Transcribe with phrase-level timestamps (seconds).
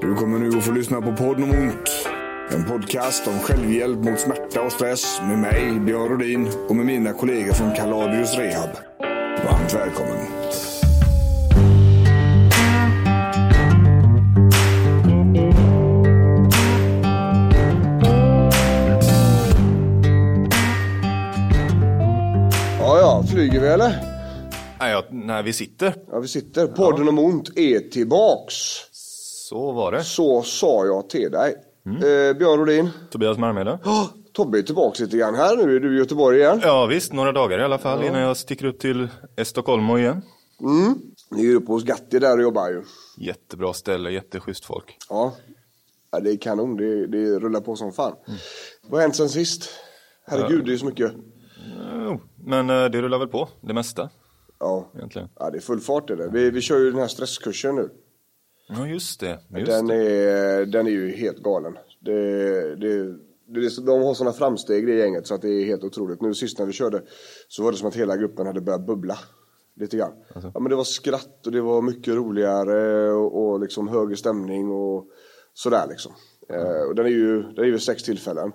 [0.00, 2.08] Du kommer nu att få lyssna på podden om ont.
[2.50, 7.12] En podcast om självhjälp mot smärta och stress med mig, Björn Rodin och med mina
[7.12, 8.70] kollegor från Kaladius Rehab.
[9.44, 10.26] Varmt välkommen.
[22.80, 23.88] Ja, ja, flyger vi eller?
[24.80, 25.94] Nej, ja, när vi sitter.
[26.10, 26.66] Ja, vi sitter.
[26.66, 28.54] Podden om ont är tillbaks.
[29.48, 30.04] Så var det.
[30.04, 31.54] Så sa jag till dig.
[31.86, 32.90] Eh, Björn Rodin.
[33.10, 33.78] Tobias Marmede.
[33.84, 35.56] Oh, Tobbe är tillbaks lite grann här.
[35.56, 36.60] Nu är du i Göteborg igen.
[36.62, 40.22] Ja visst, några dagar i alla fall innan jag sticker upp till Estocolmo igen.
[41.30, 42.82] Ni är ju uppe hos Gatti där och jobbar ju.
[43.16, 44.96] Jättebra ställe, jätteschysst folk.
[45.08, 45.34] Ja.
[46.10, 46.76] ja det är kanon.
[46.76, 48.14] Det, det rullar på som fan.
[48.82, 49.70] Vad har hänt sen sist?
[50.26, 51.12] Herregud, det är så mycket.
[52.04, 54.10] Jo, men eh, det rullar väl på, det mesta
[54.60, 54.90] Ja.
[54.96, 55.28] egentligen.
[55.38, 56.28] ja, det är full fart i det.
[56.32, 57.90] Vi, vi kör ju den här stresskursen nu.
[58.68, 59.94] Ja just det, just Den det.
[59.94, 61.78] är, den är ju helt galen.
[62.00, 63.04] Det, det,
[63.46, 66.20] det de har sådana framsteg det gänget så att det är helt otroligt.
[66.20, 67.02] Nu sist när vi körde
[67.48, 69.18] så var det som att hela gruppen hade börjat bubbla.
[69.76, 70.12] Lite grann.
[70.34, 74.70] Ja, men det var skratt och det var mycket roligare och, och liksom högre stämning
[74.70, 75.06] och
[75.54, 76.12] sådär liksom.
[76.48, 78.52] Eh, och den är ju, den är ju sex tillfällen.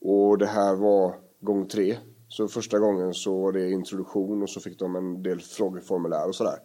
[0.00, 1.96] Och det här var gång tre.
[2.28, 6.34] Så första gången så var det introduktion och så fick de en del frågeformulär och
[6.34, 6.58] sådär.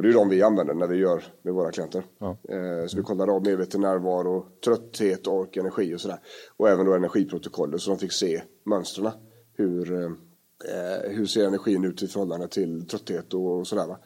[0.00, 2.04] Och det är de vi använder när vi gör med våra klienter.
[2.48, 6.18] Eh, så vi kollar av medveten närvaro, trötthet, ork, energi och sådär.
[6.56, 9.12] Och även då energiprotokollet så de fick se mönstren.
[9.56, 13.98] Hur, eh, hur ser energin ut i förhållande till trötthet och sådär va.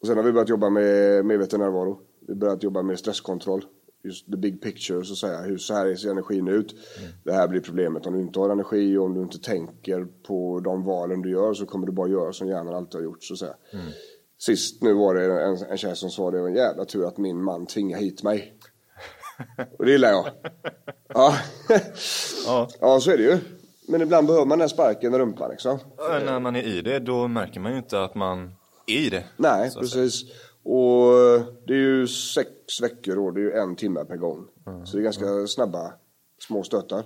[0.00, 2.00] Och sen har vi börjat jobba med medveten närvaro.
[2.26, 3.64] Vi har börjat jobba med stresskontroll.
[4.02, 5.40] Just the big picture så att säga.
[5.40, 6.74] Hur så här ser energin ut.
[7.24, 10.60] Det här blir problemet om du inte har energi och om du inte tänker på
[10.60, 13.34] de valen du gör så kommer du bara göra som hjärnan alltid har gjort så
[13.34, 13.54] att säga.
[14.40, 17.18] Sist nu var det en, en tjej som sa det var en jävla tur att
[17.18, 18.54] min man tvingade hit mig.
[19.78, 20.26] Och det gillar jag.
[21.08, 21.34] Ja.
[22.46, 22.68] Ja.
[22.80, 23.38] ja, så är det ju.
[23.88, 25.78] Men ibland behöver man den sparken i rumpan liksom.
[25.96, 28.54] Ja, När man är i det, då märker man ju inte att man
[28.86, 29.24] är i det.
[29.36, 30.22] Nej, precis.
[30.62, 31.12] Och
[31.66, 32.50] det är ju sex
[32.82, 34.46] veckor och det är ju en timme per gång.
[34.84, 35.92] Så det är ganska snabba
[36.46, 37.04] små stötar.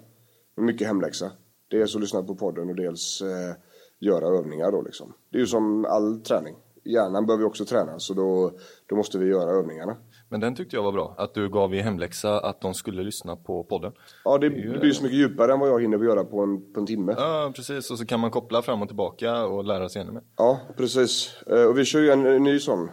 [0.56, 1.30] Mycket hemläxa.
[1.70, 3.56] Dels att lyssna på podden och dels eh,
[4.00, 5.12] göra övningar då liksom.
[5.30, 6.54] Det är ju som all träning.
[6.84, 8.52] Hjärnan behöver också tränas så då,
[8.86, 9.96] då måste vi göra övningarna.
[10.28, 13.36] Men den tyckte jag var bra, att du gav i hemläxa att de skulle lyssna
[13.36, 13.92] på podden.
[14.24, 16.80] Ja, det, det blir så mycket djupare än vad jag hinner göra på en, på
[16.80, 17.14] en timme.
[17.18, 17.90] Ja, precis.
[17.90, 20.22] Och så kan man koppla fram och tillbaka och lära sig ännu mer.
[20.36, 21.42] Ja, precis.
[21.46, 22.90] Eh, Och vi kör ju en, en ny sån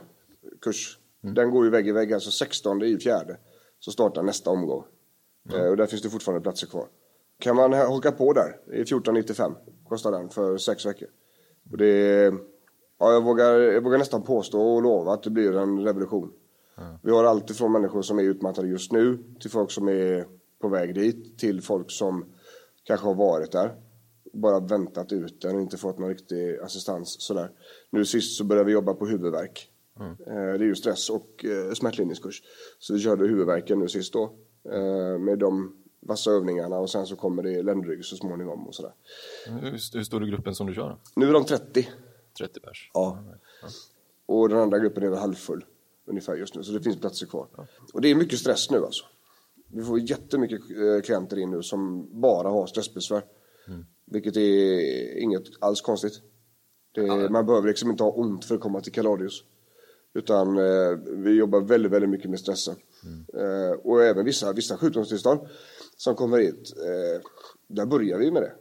[0.62, 0.98] kurs.
[1.22, 3.38] Den går ju vägg i vägg, alltså 16 i fjärde.
[3.80, 4.84] Så startar nästa omgång.
[5.54, 6.86] Eh, Och där finns det fortfarande platser kvar.
[7.40, 9.54] Kan man ha- haka på där, är 14,95
[9.90, 11.08] kostar den för sex veckor.
[11.72, 12.34] Och det är,
[13.02, 16.32] ja, jag, vågar, jag vågar nästan påstå och lova att det blir en revolution.
[17.04, 20.26] Vi har allt ifrån människor som är utmattade just nu till folk som är
[20.62, 22.26] på väg dit till folk som
[22.84, 23.72] kanske har varit där
[24.34, 27.52] bara väntat ut den och inte fått någon riktig assistans sådär.
[27.90, 29.70] Nu sist så började vi jobba på huvudvärk.
[30.00, 32.42] Eh, Det är ju stress och eh, smärtlindringskurs.
[32.80, 34.24] Så vi körde huvudvärken nu sist då.
[34.72, 38.94] eh, Med de vassa övningarna och sen så kommer det ländrygg så småningom och sådär.
[39.48, 40.98] Hur, hur stor är gruppen som du kör?
[41.16, 41.88] Nu är de 30.
[42.38, 42.92] 30 pers?
[42.94, 43.24] Ja.
[44.26, 45.66] Och den andra gruppen är halvfull
[46.06, 46.64] ungefär just nu.
[46.64, 47.48] Så det finns platser kvar.
[47.94, 49.04] Och det är mycket stress nu alltså.
[49.68, 53.24] Vi får jättemycket eh, klienter in nu som bara har stressbesvär.
[54.06, 56.22] Vilket är inget alls konstigt.
[56.92, 59.44] Det, Man behöver liksom inte ha ont för att komma till Kaladius.
[60.14, 62.76] Utan eh, vi jobbar väldigt, väldigt mycket med stressen.
[63.34, 65.40] Eh, och även vissa, vissa sjukdomstillstånd
[65.98, 66.74] som kommer hit.
[66.78, 67.22] Eh,
[67.68, 68.54] där börjar vi med det.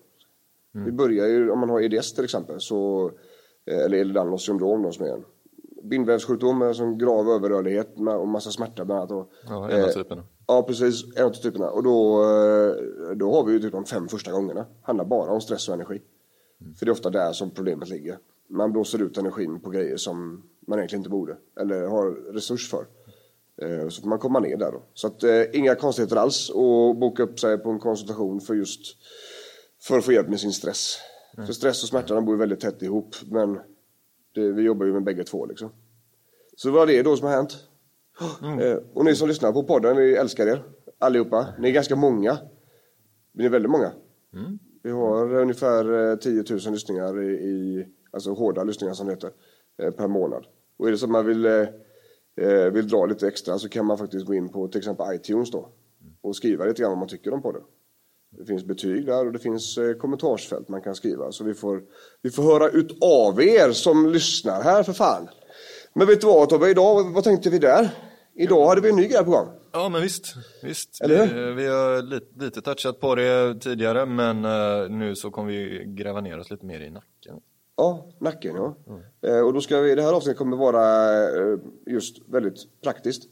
[0.72, 3.10] Vi börjar ju, om man har EDS till exempel, så,
[3.66, 5.24] eller Ehlers-Danlos syndrom då, som är en
[5.82, 9.10] bindvävssjukdom med som grav överrörlighet med, och massa smärta bland annat.
[9.10, 10.24] Och, Ja, en av eh, typerna.
[10.46, 11.04] Ja, precis.
[11.16, 11.70] En av typerna.
[11.70, 14.66] Och då, eh, då har vi ju typ de fem första gångerna.
[14.82, 16.02] handlar bara om stress och energi.
[16.78, 18.18] För det är ofta där som problemet ligger.
[18.48, 21.36] Man blåser ut energin på grejer som man egentligen inte borde.
[21.60, 22.86] Eller har resurs för.
[23.62, 24.82] Eh, Så får man komma ner där då.
[24.94, 26.50] Så att eh, inga konstigheter alls.
[26.50, 28.80] Och boka upp sig på en konsultation för just
[29.82, 30.98] för att få hjälp med sin stress.
[31.36, 33.14] För stress och smärta de bor ju väldigt tätt ihop.
[33.30, 33.60] Men
[34.34, 35.70] det, vi jobbar ju med bägge två liksom.
[36.56, 37.56] Så det var det då som har hänt.
[38.60, 40.62] Eh, Och ni som lyssnar på podden, vi älskar er
[40.98, 41.46] allihopa.
[41.58, 42.38] Ni är ganska många.
[43.32, 43.92] Ni är väldigt många.
[44.82, 49.30] Vi har ungefär eh, 10 000 lyssningar i, i alltså hårda lyssningar som det heter,
[49.82, 50.46] eh, per månad.
[50.76, 51.68] Och är det så att man vill, eh,
[52.36, 55.50] eh, vill dra lite extra så kan man faktiskt gå in på till exempel iTunes
[55.50, 55.68] då
[56.20, 57.62] och skriva lite grann vad man tycker om podden.
[58.30, 61.32] Det finns betyg där och det finns eh, kommentarsfält man kan skriva.
[61.32, 61.82] Så vi får,
[62.22, 65.28] vi får höra ut av er som lyssnar här för fan.
[65.94, 67.90] Men vet du vad Tobbe, idag, vad tänkte vi där?
[68.34, 69.48] Idag hade vi en ny grej på gång.
[69.72, 71.00] Ja men visst, visst.
[71.00, 75.48] Eller Vi, vi har lite, lite touchat på det tidigare men eh, nu så kommer
[75.48, 77.40] vi gräva ner oss lite mer i nacken.
[77.76, 78.76] Ja, nacken ja.
[79.28, 80.84] Eh, och då ska vi, det här avsnittet kommer vara
[81.86, 83.22] just väldigt praktiskt.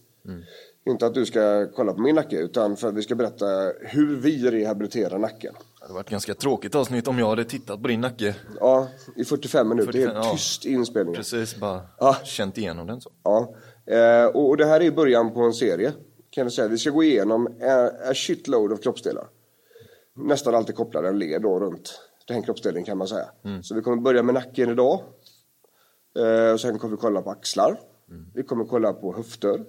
[0.86, 3.46] Inte att du ska kolla på min nacke utan för att vi ska berätta
[3.80, 5.54] hur vi rehabiliterar nacken.
[5.54, 8.36] Det hade varit ett ganska tråkigt avsnitt om jag hade tittat på din nacke.
[8.60, 10.32] Ja, i 45 minuter, 45, helt ja.
[10.32, 11.16] tyst i inspelningen.
[11.16, 12.16] Precis, bara Ja.
[12.24, 13.10] känt igenom den så.
[13.22, 13.54] Ja,
[13.86, 15.92] eh, och, och det här är början på en serie.
[16.30, 16.68] Kan vi säga.
[16.68, 19.24] Vi ska gå igenom a, a shitload av kroppsdelar.
[20.16, 23.28] Nästan alltid kopplade en led då runt den kroppsdelen kan man säga.
[23.62, 25.00] Så vi kommer börja med nacken idag.
[26.18, 27.80] Eh, och sen kommer vi kolla på axlar.
[28.34, 29.64] Vi kommer kolla på höfter.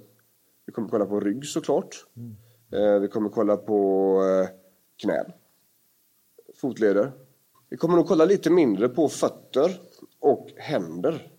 [0.70, 2.06] Vi kommer kolla på rygg såklart.
[2.72, 4.50] Eh, vi kommer kolla på eh,
[5.02, 5.26] knän.
[6.62, 7.12] Fotleder.
[7.70, 9.82] Vi kommer nog kolla lite mindre på fötter
[10.20, 11.32] och händer.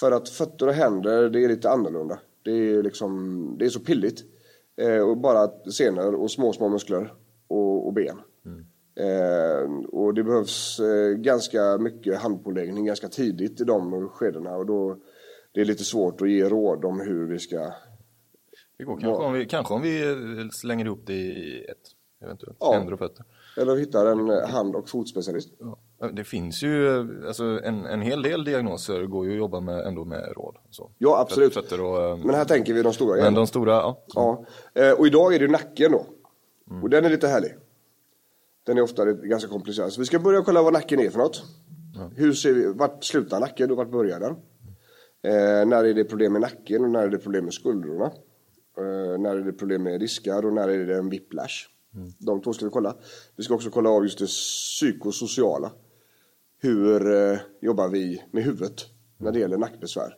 [0.00, 2.18] För att fötter och händer, det är lite annorlunda.
[2.42, 4.24] Det är liksom, det är så pilligt.
[4.76, 7.12] Eh, och bara senor och små, små muskler
[7.48, 8.20] och, och ben.
[9.00, 14.56] Eh, och det behövs eh, ganska mycket handpåläggning ganska tidigt i de skedena.
[14.56, 14.98] Och då
[15.52, 17.72] det är lite svårt att ge råd om hur vi ska...
[18.78, 21.76] Det går kanske om vi, kanske om vi eh, slänger ihop det i ett,
[22.24, 22.56] eventuellt.
[22.60, 22.72] Ja.
[22.72, 23.24] Händer och fötter.
[23.56, 25.52] Eller hitta en eh, hand och fotspecialist.
[25.58, 25.78] Ja.
[26.12, 29.86] Det finns ju, eh, alltså en, en hel del diagnoser går ju att jobba med
[29.86, 30.56] ändå med råd.
[30.70, 30.90] Så.
[30.98, 31.54] Ja, absolut.
[31.54, 34.04] Fötter och, Men här tänker vi de stora men de stora, ja.
[34.14, 34.44] Ja,
[34.98, 36.06] och idag är det nacken då.
[36.82, 37.56] Och den är lite härlig.
[38.66, 39.92] Den är ofta ganska komplicerad.
[39.92, 41.42] Så vi ska börja kolla vad nacken är för något.
[42.16, 44.36] Hur ser vi, vart slutar nacken och vart börjar den?
[45.22, 48.10] Eh, när är det problem med nacken och när är det problem med skuldrorna?
[48.78, 51.68] Eh, när är det problem med diskar och när är det en whiplash?
[52.18, 52.96] De två ska vi kolla.
[53.36, 55.70] Vi ska också kolla av just det psykosociala.
[56.60, 58.86] Hur eh, jobbar vi med huvudet
[59.16, 60.16] när det gäller nackbesvär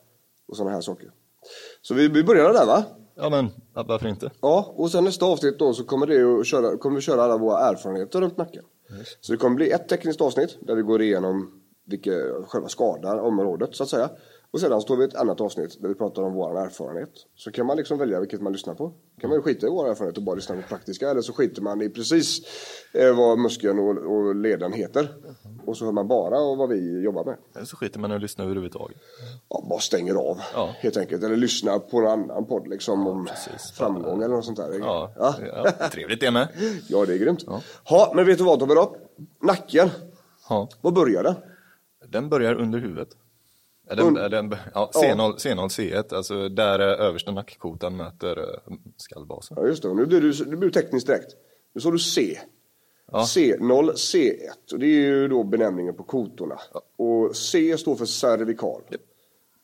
[0.49, 1.13] och sådana här saker.
[1.83, 2.85] Så vi, vi börjar där va?
[3.15, 4.31] Ja men varför inte?
[4.41, 7.37] Ja, och sen nästa avsnitt då så kommer, det att köra, kommer vi köra alla
[7.37, 8.65] våra erfarenheter runt nacken.
[9.21, 12.11] Så det kommer bli ett tekniskt avsnitt där vi går igenom vilka,
[12.47, 14.11] själva skadan, området så att säga.
[14.53, 17.11] Och sedan står vi i ett annat avsnitt där vi pratar om vår erfarenhet.
[17.37, 18.93] Så kan man liksom välja vilket man lyssnar på.
[19.21, 21.11] kan man ju skita i vår erfarenhet och bara lyssna på praktiska.
[21.11, 22.41] Eller så skiter man i precis
[22.93, 25.09] eh, vad muskeln och, och leden heter.
[25.67, 27.37] Och så hör man bara och vad vi jobbar med.
[27.57, 28.97] Eller så skiter man i att lyssna överhuvudtaget.
[29.49, 30.75] Ja, bara stänger av Ja.
[30.79, 31.25] helt enkelt.
[31.25, 33.71] Eller lyssnar på en annan podd liksom om precis.
[33.73, 34.79] framgång eller något sånt där.
[34.79, 35.35] Ja, Ja.
[35.79, 35.89] ja.
[35.93, 36.49] trevligt det med.
[36.89, 37.45] Ja, det är grymt.
[37.91, 38.13] Ja.
[38.15, 38.97] men vet du vad Tobbe då?
[39.43, 39.89] Nacken.
[40.49, 40.69] Ja.
[40.81, 41.35] Var börjar den?
[42.09, 43.09] Den börjar under huvudet.
[43.91, 49.57] Ja, Den, den, ja, C0, C0, C1, alltså där eh, översta nackkotan möter eh, skallbasen.
[49.61, 49.95] Ja, just det.
[49.95, 51.37] Nu blir du, nu blir du tekniskt direkt.
[51.75, 52.39] Nu sa du C.
[53.13, 53.19] Ja.
[53.19, 54.73] C0, C1.
[54.73, 56.59] Och det är ju då benämningen på kotorna.
[56.97, 58.83] Och C står för cervikal.
[58.91, 59.01] Japp.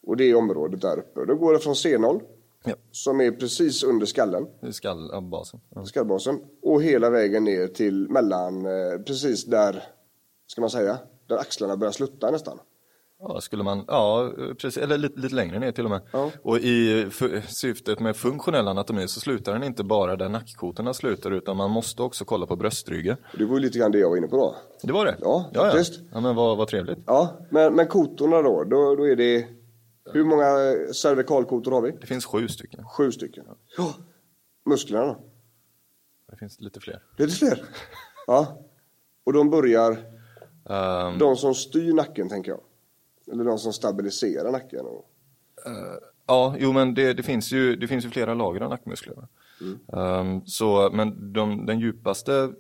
[0.07, 1.25] Och det är området där uppe.
[1.25, 2.21] Då går det från C0,
[2.65, 5.61] Ja, som är precis under skallen, skallbasen.
[5.75, 5.85] Ja.
[5.85, 9.83] skallbasen, och hela vägen ner till mellan, eh, precis där,
[10.47, 12.59] ska man säga, där axlarna börjar slutta nästan.
[13.19, 16.01] Ja, skulle man, ja, precis, eller lite, lite längre ner till och med.
[16.13, 16.31] Ja.
[16.43, 17.07] Och i
[17.49, 22.03] syftet med funktionell anatomi så slutar den inte bara där nackkotorna slutar utan man måste
[22.03, 23.17] också kolla på bröstryggen.
[23.39, 24.57] Det var ju lite grann det jag var inne på då.
[24.83, 25.17] Det var det?
[25.21, 25.85] Ja, ja, ja.
[26.13, 26.99] ja men vad, vad trevligt.
[27.07, 29.47] Ja, men, men kotorna då, då, då är det,
[30.13, 30.47] hur många
[30.95, 31.91] cervikalkotor har vi?
[31.91, 32.85] Det finns sju stycken.
[32.97, 33.45] Sju stycken.
[33.79, 33.95] Ja.
[34.67, 35.19] Musklerna då?
[36.31, 37.03] Det finns lite fler.
[37.17, 37.63] Det fler?
[38.27, 38.59] Ja.
[39.25, 39.99] Och de börjar,
[40.71, 42.61] Ehm, de som styr nacken tänker jag.
[43.33, 44.87] Eller de som stabiliserar nacken.
[44.87, 45.11] Och,
[46.29, 49.15] Ja, jo men det, det, finns ju, det finns ju flera lager av nackmuskler.
[49.15, 49.29] va?
[50.21, 52.53] Ehm, så, men de, den djupaste,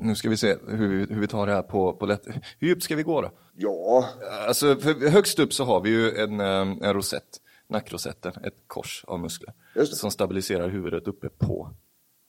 [0.00, 2.26] nu ska vi se hur, vi- hur vi tar det här på, på lätt.
[2.58, 3.30] Hur djupt ska vi gå då?
[3.56, 4.04] ja,
[4.48, 9.04] Alltså, för högst upp så har vi ju en, ehm, en rosett, nackrosetten, ett kors
[9.08, 9.52] av muskler.
[9.84, 11.70] Som stabiliserar huvudet uppe på,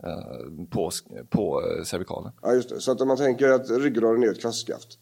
[0.04, 0.92] eh, på,
[1.30, 2.32] på eh, cervikalen.
[2.42, 2.82] ja, just det.
[2.82, 5.00] Så att om man tänker att ryggraden är ett kvastskaft.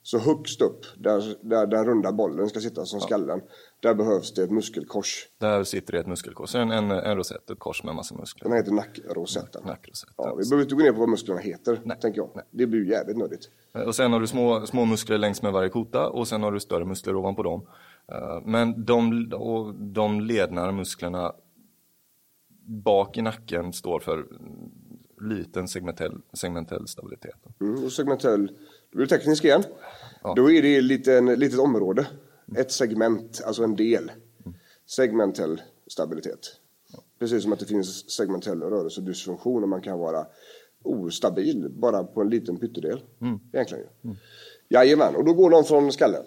[0.00, 0.02] Ja.
[0.02, 3.40] Så högst upp, där, där den runda bollen ska sitta som skallen.
[3.80, 5.28] Där behövs det ett muskelkors.
[5.38, 8.48] Där sitter det ett muskelkors, en, en, en rosett, ett kors med massa muskler.
[8.48, 9.62] Den heter nackrosetten.
[9.66, 10.14] Nackrosetten.
[10.16, 11.98] Ja, vi behöver inte gå ner på vad musklerna heter, Nej.
[12.00, 12.30] tänker jag.
[12.34, 12.44] Nej.
[12.50, 13.50] Det blir ju jävligt nödigt.
[13.86, 16.60] Och sen har du små, små muskler längs med varje kota och sen har du
[16.60, 17.66] större muskler ovanpå dem.
[18.12, 21.32] Eh, Men de, och de lednare musklerna
[22.64, 24.26] bak i nacken står för
[25.20, 27.36] liten segmentell, segmentell stabilitet.
[27.60, 28.50] Mm, och segmentell,
[28.92, 29.62] då blir det teknisk igen.
[30.22, 30.34] Ja.
[30.36, 30.84] Då är det ett
[31.38, 32.06] litet, område.
[32.56, 34.10] Ett segment, alltså en del.
[34.86, 36.40] Segmentell stabilitet.
[37.18, 40.26] Precis som att det finns segmentell rörelsedysfunktion och man kan vara
[40.82, 43.00] ostabil bara på en liten pyttedel.
[43.52, 44.14] Egentligen ju.
[44.68, 46.24] Jajamän, och då går de från skallen.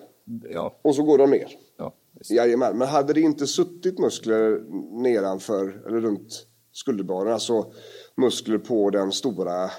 [0.49, 1.47] Ja, Och så går de ner.
[1.77, 1.93] ja.
[2.29, 4.59] Jajamän, men hade det inte suttit muskler
[5.01, 7.73] nedanför eller runt skulderbladen, alltså
[8.15, 9.69] muskler på den stora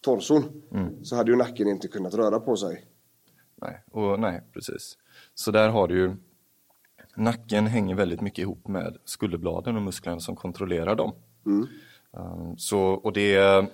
[0.00, 0.62] torson,
[1.02, 2.84] så hade ju nacken inte kunnat röra på sig.
[3.62, 4.98] Nej, och nej, precis.
[5.34, 6.16] Så där har du ju,
[7.16, 11.12] nacken hänger väldigt mycket ihop med skulderbladen och musklerna som kontrollerar dem.
[11.44, 13.68] Um, så, och det,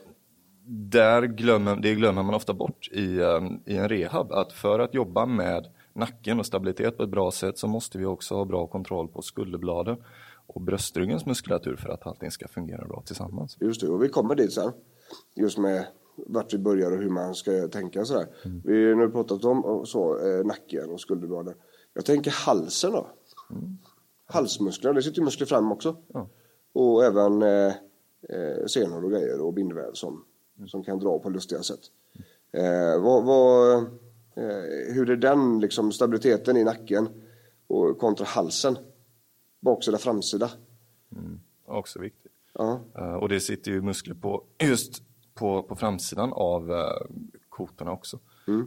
[0.66, 4.94] där glömmer, det glömmer man ofta bort i, um, i en rehab, att för att
[4.94, 8.66] jobba med nacken och stabilitet på ett bra sätt så måste vi också ha bra
[8.66, 9.96] kontroll på skulderbladen
[10.46, 13.56] och bröstryggens muskulatur för att allting ska fungera bra tillsammans.
[13.60, 14.72] Just det, och vi kommer dit sen.
[15.34, 18.26] Just med vart vi börjar och hur man ska tänka sådär.
[18.64, 21.54] Vi har nu pratat om så, eh, nacken och skulderbladen.
[21.94, 23.06] Jag tänker halsen då.
[24.26, 25.96] Halsmusklerna, det sitter ju muskler fram också.
[26.12, 26.28] Ja.
[26.72, 27.72] Och även eh,
[28.28, 30.24] eh, senor och grejer och bindväv som,
[30.66, 31.80] som kan dra på lustiga sätt.
[32.52, 33.76] Eh, vad, vad,
[34.36, 37.08] eh, hur är den liksom, stabiliteten i nacken
[37.66, 38.78] och kontra halsen?
[39.60, 40.50] Baksida, framsida?
[41.66, 42.32] Också viktigt.
[42.52, 45.02] Ja, Uh, och det sitter ju muskler på just
[45.34, 46.78] på, på framsidan av uh,
[47.48, 48.18] kotorna också,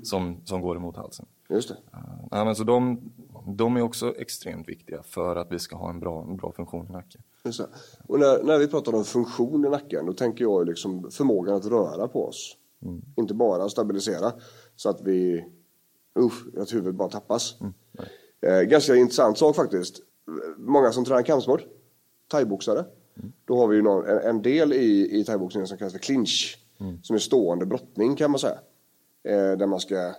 [0.04, 1.26] som, som går emot halsen.
[1.50, 1.78] just det.
[2.36, 3.02] Uh, men så de,
[3.46, 6.88] de är också extremt viktiga för att vi ska ha en bra, en bra funktion
[6.90, 7.22] i nacken.
[7.44, 7.68] Just det.
[8.08, 11.66] Och när, när vi pratar om funktion i nacken, då tänker jag liksom förmågan att
[11.66, 12.58] röra på oss.
[13.16, 14.34] Inte bara stabilisera
[14.76, 15.46] så att vi,
[16.20, 17.56] usch, att huvudet bara tappas.
[18.42, 20.00] eh, ganska intressant sak faktiskt.
[20.58, 21.62] Många som tränar kampsport,
[22.28, 22.86] thaiboxare.
[23.46, 26.64] Då har vi ju någon, en, en del i, i thaiboxningen som kallas för clinch.
[27.04, 28.60] Som är stående brottning kan man säga.
[29.24, 30.14] Eh, där man ska,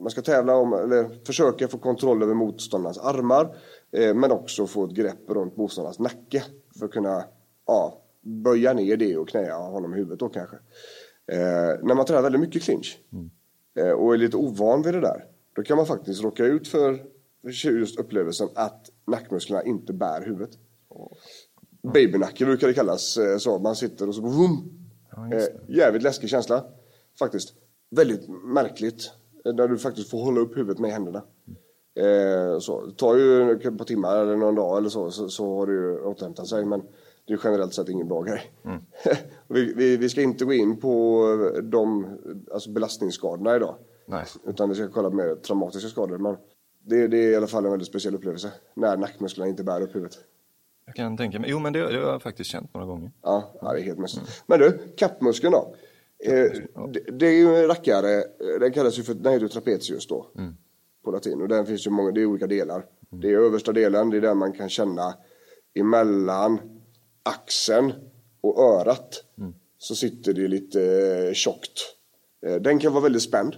[0.00, 3.56] man ska tävla om, eller försöka få kontroll över motståndarnas armar.
[3.92, 6.44] Eh, men också få ett grepp runt motståndarnas nacke.
[6.78, 7.24] För att kunna
[7.66, 10.56] ja, böja ner det och knäa honom i huvudet då kanske.
[11.26, 11.38] Eh,
[11.82, 12.98] när man tränar väldigt mycket clinch
[13.78, 15.24] eh, och är lite ovan vid det där.
[15.52, 17.04] Då kan man faktiskt råka ut för
[17.52, 20.50] just upplevelsen att nackmusklerna inte bär huvudet.
[21.92, 23.16] Babynacke brukar det kallas.
[23.16, 24.70] eh, Så man sitter och så boom.
[25.32, 26.64] Eh, jävligt läskig känsla.
[27.18, 27.54] Faktiskt.
[27.90, 29.10] Väldigt märkligt.
[29.44, 31.22] eh, När du faktiskt får hålla upp huvudet med händerna.
[31.96, 32.86] Eh, så.
[32.86, 35.72] Det tar ju ett par timmar eller någon dag eller så, så, så har det
[35.72, 36.64] ju återhämtat sig.
[36.64, 36.82] Men
[37.26, 38.52] det är generellt sett ingen bra grej.
[39.48, 41.24] vi, vi, vi ska inte gå in på
[41.62, 42.06] de
[42.52, 43.74] alltså belastningsskadorna idag.
[44.06, 44.24] Nej.
[44.46, 46.18] Utan vi ska kolla mer traumatiska skador.
[46.18, 46.36] Men
[46.82, 48.52] det, det är i alla fall en väldigt speciell upplevelse.
[48.74, 50.18] När nackmusklerna inte bär upp huvudet.
[50.86, 53.10] Jag kan tänka mig, jo men det, det har jag faktiskt känt några gånger.
[53.22, 54.42] Ja, ja det är helt mässigt.
[54.46, 55.74] Men du, kappmuskeln då.
[56.24, 56.50] Eh,
[56.92, 58.24] det, det är ju en rackare,
[58.60, 60.30] den kallas ju för, den heter trapezius då.
[61.04, 61.42] På latin.
[61.42, 62.84] Och den finns ju många, det är olika delar.
[63.10, 65.14] Det är översta delen, det är där man kan känna
[65.74, 66.60] emellan
[67.22, 67.92] axeln
[68.40, 69.24] och örat.
[69.78, 70.82] Så sitter det lite
[71.28, 71.80] eh, tjockt.
[72.46, 73.56] Eh, den kan vara väldigt spänd.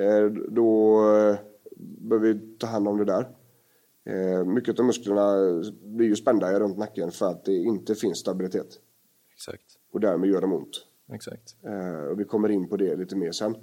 [0.00, 1.36] Eh, då eh,
[1.76, 3.28] behöver vi ta hand om det där.
[4.08, 5.36] Eh, mycket av musklerna
[5.82, 8.80] blir ju spända runt nacken för att det inte finns stabilitet.
[9.34, 10.86] Exakt, Och därmed gör de ont.
[11.12, 11.56] exakt.
[11.62, 13.56] Eh, och vi kommer in på det lite mer sen.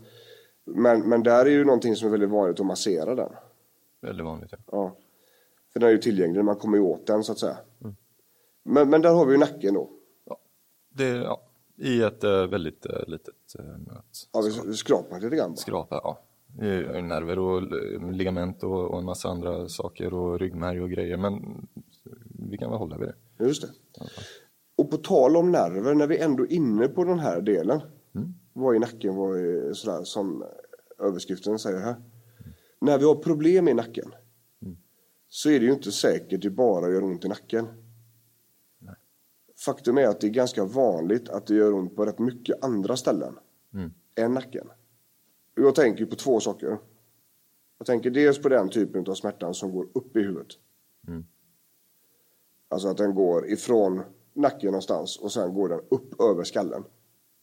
[0.66, 3.32] Men, men där är ju någonting som är väldigt vanligt att massera den.
[4.02, 4.50] Väldigt vanligt.
[4.52, 4.58] Ja.
[4.72, 4.98] Ja.
[5.74, 7.58] För den är ju tillgänglig, man kommer ju åt den så att säga.
[8.64, 9.90] Men, men där har vi ju nacken då.
[10.26, 10.40] Ja.
[10.90, 11.42] Det, ja.
[11.78, 13.36] I ett äh, väldigt litet
[13.88, 14.06] nöt.
[14.32, 15.56] Ja, vi, vi skrapar lite grann bara.
[15.58, 16.20] Skrapa, ja.
[16.58, 17.62] Nerver och
[18.14, 21.18] ligament och, och en massa andra saker och ryggmärg och grejer.
[21.18, 21.68] Men
[22.50, 23.46] vi kan väl hålla vid det.
[23.46, 23.70] Just det.
[24.76, 27.82] Och på tal om nerver, när vi ändå är inne på den här delen.
[28.54, 30.44] Vad i nacken, vad är sådär som
[31.00, 31.96] överskriften säger här.
[32.82, 34.12] När vi har problem i nacken.
[35.30, 37.68] Så är det ju inte säkert det bara gör ont i nacken.
[39.66, 42.96] Faktum är att det är ganska vanligt att det gör ont på rätt mycket andra
[42.96, 43.34] ställen.
[44.16, 44.68] Än nacken.
[45.56, 46.78] Jag tänker på två saker.
[47.78, 50.48] Jag tänker dels på den typen av smärtan som går upp i huvudet.
[52.70, 54.02] Alltså att den går ifrån
[54.34, 56.84] nacken någonstans och sen går den upp över skallen.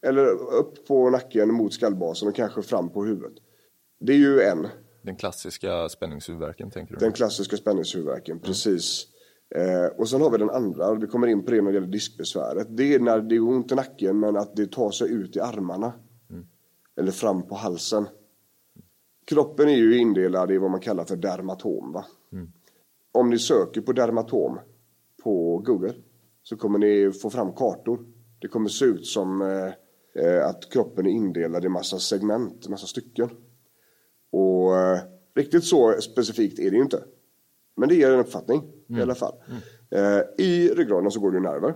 [0.06, 3.32] Eller upp på nacken mot skallbasen och kanske fram på huvudet.
[4.00, 4.68] Det är ju en,
[5.02, 7.00] Den klassiska spänningshuvudvärken tänker du?
[7.00, 9.06] den klassiska spänningshuvudvärken, precis.
[9.54, 11.92] Eh, och sen har vi den andra, vi kommer in på det när det gäller
[11.92, 12.66] diskbesväret.
[12.70, 15.40] Det är när det är ont i nacken men att det tar sig ut i
[15.40, 15.92] armarna.
[16.96, 18.06] Eller fram på halsen.
[19.24, 21.92] Kroppen är ju indelad i vad man kallar för dermatom.
[21.92, 22.04] Va?
[23.12, 24.58] Om ni söker på dermatom
[25.22, 25.94] på Google
[26.42, 28.06] så kommer ni få fram kartor.
[28.40, 29.72] Det kommer se ut som eh,
[30.24, 33.30] eh, att kroppen är indelad i massa segment, massa stycken.
[34.30, 34.98] Och eh,
[35.34, 37.04] riktigt så specifikt är det ju inte.
[37.76, 39.34] Men det ger en uppfattning i alla fall.
[39.90, 41.74] Eh, I ryggraden så går det nerver.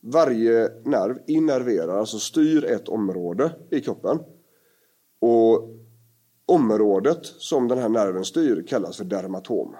[0.00, 4.18] Varje nerv innerverar, alltså styr ett område i kroppen.
[5.26, 5.68] Och
[6.46, 9.76] området som den här nerven styr kallas för dermatom.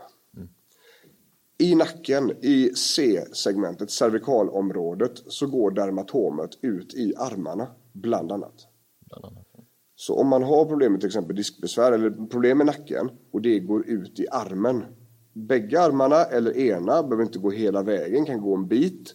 [1.59, 8.67] I nacken, i C-segmentet, cervikalområdet, så går dermatomet ut i armarna, bland annat.
[9.01, 9.47] Bland annat.
[9.95, 13.59] Så om man har problem med till exempel diskbesvär eller problem med nacken och det
[13.59, 14.85] går ut i armen.
[15.33, 19.15] Bägge armarna eller ena, behöver inte gå hela vägen, kan gå en bit.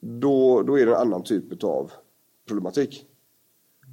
[0.00, 1.92] Då, då är det en annan typ av
[2.46, 3.06] problematik.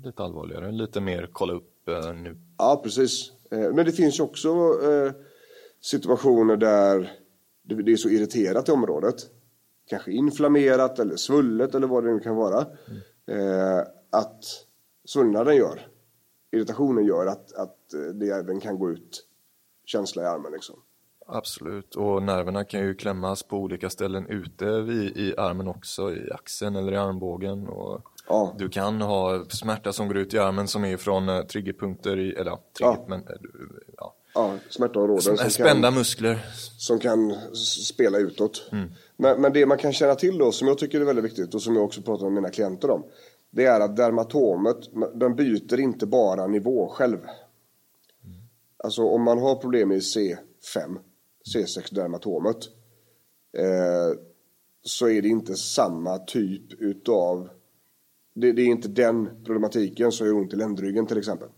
[0.03, 2.37] Lite allvarligare, lite mer kolla upp eh, nu.
[2.57, 3.31] Ja, precis.
[3.51, 4.49] Eh, men det finns ju också
[4.83, 5.11] eh,
[5.81, 7.11] situationer där
[7.63, 9.15] det, det är så irriterat i området.
[9.89, 12.61] Kanske inflammerat eller svullet eller vad det nu kan vara.
[13.27, 13.79] Eh,
[14.09, 14.45] att
[15.05, 15.87] svullnaden gör,
[16.51, 19.25] irritationen gör att, att eh, det även kan gå ut
[19.85, 20.75] känsla i armen liksom.
[21.31, 26.31] Absolut, och nerverna kan ju klämmas på olika ställen ute vid, i armen också, i
[26.31, 27.67] axeln eller i armbågen.
[27.67, 28.55] Och Ja.
[28.57, 32.31] Du kan ha smärta som går ut i armen som är från eh, triggerpunkter, i,
[32.33, 33.05] eller trigger, Ja.
[33.07, 33.35] men eh,
[33.97, 34.15] ja.
[34.33, 36.45] Ja, smärtområden som spända kan, muskler.
[36.77, 37.35] som kan
[37.85, 38.71] spela utåt.
[39.17, 41.61] Men, men det man kan känna till då, som jag tycker är väldigt viktigt och
[41.61, 43.03] som jag också pratar med mina klienter om.
[43.51, 44.77] Det är att dermatomet,
[45.15, 47.17] den byter inte bara nivå själv.
[48.83, 50.97] Alltså om man har problem i C5,
[51.55, 52.57] C6 dermatomet.
[53.57, 54.19] Eh,
[54.83, 57.49] så är det inte samma typ utav
[58.39, 61.49] det, det är inte den problematiken som gör ont i ländryggen till exempel.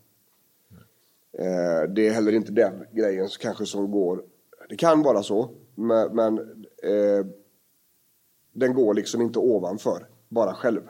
[1.37, 4.23] Eh, det är heller inte den grejen som kanske som går.
[4.69, 6.37] Det kan vara så, men, men
[6.83, 7.25] eh,
[8.53, 10.81] den går liksom inte ovanför, bara själv.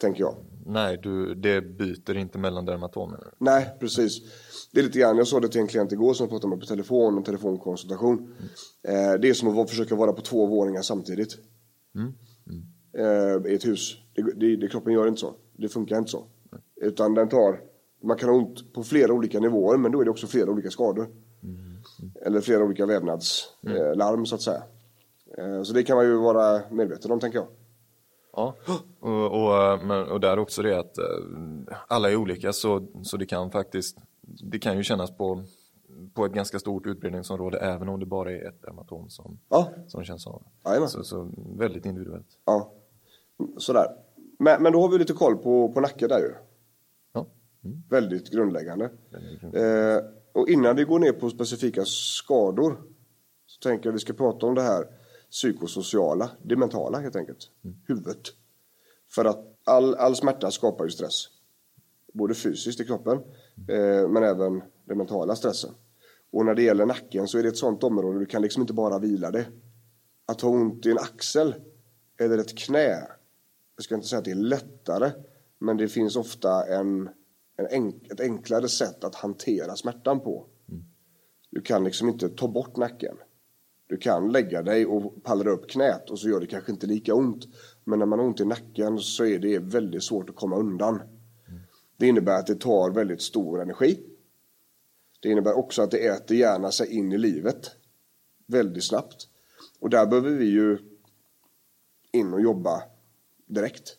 [0.00, 0.34] Tänker jag.
[0.66, 3.34] Nej, du, det byter inte mellan dermatomer.
[3.38, 4.20] Nej, precis.
[4.72, 6.60] Det är lite grann, jag sa det till en klient igår som jag pratade med
[6.60, 8.34] på telefon, en telefonkonsultation.
[8.82, 11.38] Eh, det är som att försöka vara på två våningar samtidigt.
[12.98, 13.96] Eh, I ett hus.
[14.14, 15.34] Det, det, det, kroppen gör inte så.
[15.52, 16.24] Det funkar inte så.
[16.76, 17.60] Utan den tar,
[18.02, 20.70] man kan ha ont på flera olika nivåer men då är det också flera olika
[20.70, 21.08] skador.
[22.22, 24.62] Eller flera olika vävnadslarm eh, larm, så att säga.
[25.38, 27.46] Eh, så det kan man ju vara medveten om tänker jag.
[28.32, 28.54] Ja,
[29.00, 31.04] och, och, men, och där också det att eh,
[31.86, 35.44] alla är olika så, så det kan faktiskt, det kan ju kännas på,
[36.14, 40.04] på ett ganska stort utbredningsområde även om det bara är ett dermatom som, Ja, som
[40.04, 40.42] känns av.
[40.88, 42.26] Så, så väldigt individuellt.
[42.44, 42.72] ja.
[43.58, 43.86] Sådär.
[44.38, 46.34] Men, men då har vi lite koll på, på nacke där ju.
[47.12, 47.26] Ja.
[47.64, 47.82] Mm.
[47.88, 48.84] Väldigt grundläggande.
[49.54, 52.76] Eh, och innan vi går ner på specifika skador
[53.46, 54.86] så tänker jag att vi ska prata om det här
[55.30, 57.50] psykosociala, det mentala helt enkelt.
[57.86, 58.22] Huvudet.
[59.10, 61.26] För att all, all smärta skapar ju stress.
[62.12, 63.18] Både fysiskt i kroppen
[63.68, 65.70] eh, men även den mentala stressen.
[66.30, 68.72] Och när det gäller nacken så är det ett sånt område du kan liksom inte
[68.72, 69.46] bara vila det.
[70.26, 71.54] Att ha ont i en axel
[72.20, 73.08] eller ett knä
[73.78, 75.12] jag ska inte säga att det är lättare,
[75.58, 77.08] men det finns ofta en,
[77.56, 80.46] en enk, ett enklare sätt att hantera smärtan på.
[81.50, 83.16] Du kan liksom inte ta bort nacken.
[83.86, 87.14] Du kan lägga dig och pallra upp knät och så gör det kanske inte lika
[87.14, 87.46] ont.
[87.84, 91.02] Men när man har ont i nacken så är det väldigt svårt att komma undan.
[91.96, 94.00] Det innebär att det tar väldigt stor energi.
[95.20, 97.70] Det innebär också att det äter gärna sig in i livet
[98.46, 99.28] väldigt snabbt.
[99.80, 100.78] Och där behöver vi ju
[102.12, 102.82] in och jobba
[103.48, 103.96] direkt.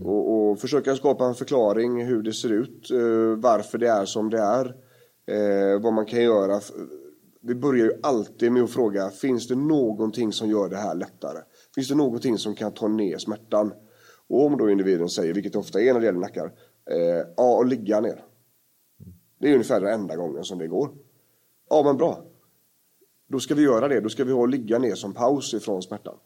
[0.00, 4.30] Och, och försöka skapa en förklaring hur det ser ut, eh, varför det är som
[4.30, 4.66] det är,
[5.26, 6.60] eh, vad man kan göra.
[7.40, 11.38] Vi börjar ju alltid med att fråga, finns det någonting som gör det här lättare?
[11.74, 13.72] Finns det någonting som kan ta ner smärtan?
[14.28, 16.52] Och om då individen säger, vilket det ofta är när det gäller nackar,
[16.90, 18.24] eh, ja, och ligga ner.
[19.40, 20.90] Det är ungefär den enda gången som det går.
[21.70, 22.24] Ja, men bra.
[23.28, 24.00] Då ska vi göra det.
[24.00, 26.16] Då ska vi ha ligga ner som paus ifrån smärtan.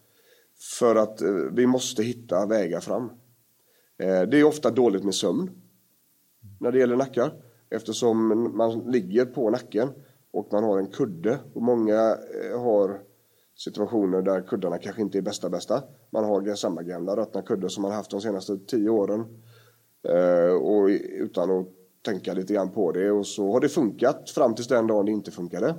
[0.63, 3.11] För att eh, vi måste hitta vägar fram.
[3.99, 5.51] Eh, det är ofta dåligt med sömn
[6.61, 7.35] när det gäller nackar.
[7.71, 9.89] Eftersom man ligger på nacken
[10.31, 11.39] och man har en kudde.
[11.55, 13.01] Och många eh, har
[13.57, 15.83] situationer där kuddarna kanske inte är bästa bästa.
[16.11, 19.25] Man har samma gamla ruttna kudde som man haft de senaste tio åren.
[20.61, 20.87] Och
[21.19, 21.67] utan att
[22.05, 23.11] tänka lite grann på det.
[23.11, 25.75] Och så har det funkat fram tills den dagen det inte funkade.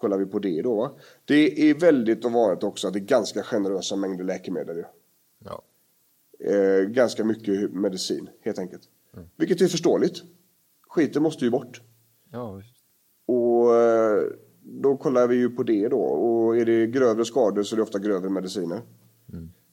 [0.00, 0.76] Kollar vi på det då.
[0.76, 0.90] Va?
[1.24, 4.76] Det är väldigt vanligt också att det är ganska generösa mängder läkemedel.
[4.76, 4.84] ju.
[5.44, 5.62] Ja.
[6.40, 8.82] Eh, ganska mycket medicin helt enkelt.
[9.36, 10.22] Vilket är förståeligt.
[10.88, 11.82] Skiten måste ju bort.
[12.32, 12.62] Ja.
[13.26, 14.22] Och eh,
[14.62, 16.00] då kollar vi ju på det då.
[16.00, 18.82] Och är det grövre skador så är det ofta grövre mediciner.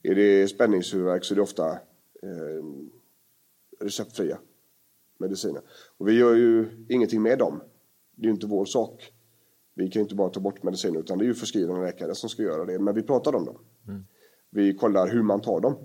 [0.02, 1.70] Är det spänningshuvudvärk så är det ofta
[2.22, 2.64] eh,
[3.80, 4.38] receptfria
[5.18, 5.62] mediciner.
[5.96, 7.60] Och vi gör ju ingenting med dem.
[8.14, 9.12] Det är ju inte vår sak.
[9.78, 12.42] Vi kan inte bara ta bort mediciner utan det är ju förskrivande läkare som ska
[12.42, 12.78] göra det.
[12.78, 13.58] Men vi pratar om dem.
[14.50, 15.76] Vi kollar hur man tar dem.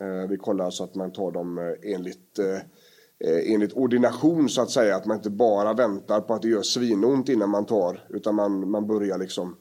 [0.00, 4.70] Eh, vi kollar så att man tar dem eh, enligt eh, enligt ordination så att
[4.70, 4.96] säga.
[4.96, 8.06] Att man inte bara väntar på att det gör svinont innan man tar.
[8.10, 9.56] Utan man, man börjar liksom,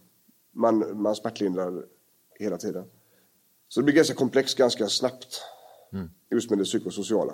[0.54, 1.86] man, man smärtlindrar
[2.40, 2.86] hela tiden.
[3.68, 5.42] Så det blir ganska komplext ganska snabbt.
[6.32, 7.34] Just med det psykosociala.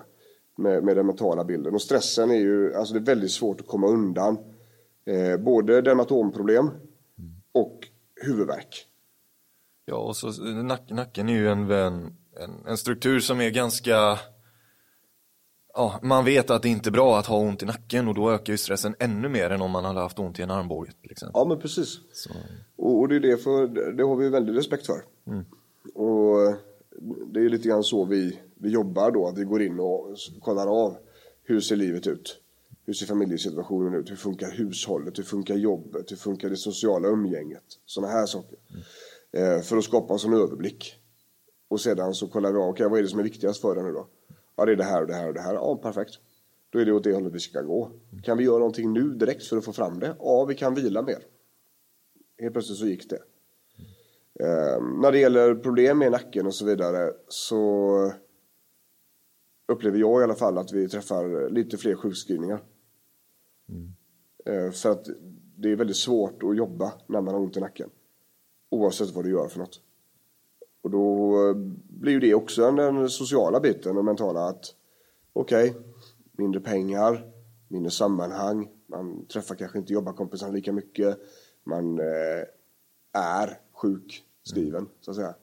[0.58, 1.74] Med, med den mentala bilden.
[1.74, 4.38] Och stressen är ju, alltså det är väldigt svårt att komma undan.
[5.06, 6.70] Eh, både dermatomproblem
[7.52, 8.88] och huvudvärk.
[9.86, 12.16] Ja, och så nack, nacken är ju en, en,
[12.68, 14.20] en struktur som är ganska...
[15.74, 18.32] Ja, man vet att det inte är bra att ha ont i nacken och då
[18.32, 21.12] ökar ju stressen ännu mer än om man hade haft ont i en armbåge till
[21.12, 21.32] exempel.
[21.42, 22.00] Ja men precis.
[22.76, 25.02] Och, och det är det för, det har vi väldigt respekt för.
[25.94, 26.56] Och
[27.34, 30.68] det är lite grann så vi, vi jobbar då, att vi går in och kollar
[30.68, 30.98] av
[31.44, 32.42] hur ser livet ut?
[32.86, 34.12] Hur ser familjesituationen ut?
[34.12, 35.20] Hur funkar hushållet?
[35.20, 36.12] Hur funkar jobbet?
[36.12, 37.63] Hur funkar det sociala umgänget?
[37.86, 38.58] Sådana här saker.
[39.32, 40.96] Eh, för att skapa en sån överblick.
[41.67, 43.84] Och sedan så kollar vi av, okej vad är det som är viktigast för dig
[43.84, 44.08] nu då?
[44.56, 45.54] Ja det är det här och det här och det här.
[45.54, 46.20] Ja perfekt.
[46.70, 47.91] Då är det åt det hållet vi ska gå.
[48.24, 50.15] Kan vi göra någonting nu direkt för att få fram det?
[50.20, 51.24] Ja vi kan vila mer.
[52.39, 53.20] Helt plötsligt så gick det.
[54.39, 58.13] Eh, när det gäller problem med nacken och så vidare så
[59.67, 62.62] upplever jag i alla fall att vi träffar lite fler sjukskrivningar.
[64.46, 65.08] Eh, för att
[65.56, 67.90] det är väldigt svårt att jobba när man har ont i nacken.
[68.70, 69.82] Oavsett vad du gör för något.
[70.82, 71.56] Och då eh,
[71.90, 74.76] blir ju det också den sociala biten och mentala att
[75.34, 75.76] okej,
[76.32, 77.32] mindre pengar,
[77.68, 81.20] mindre sammanhang, man träffar kanske inte jobbarkompisarna lika mycket,
[81.64, 82.46] man eh,
[83.14, 85.36] är sjukskriven så att säga.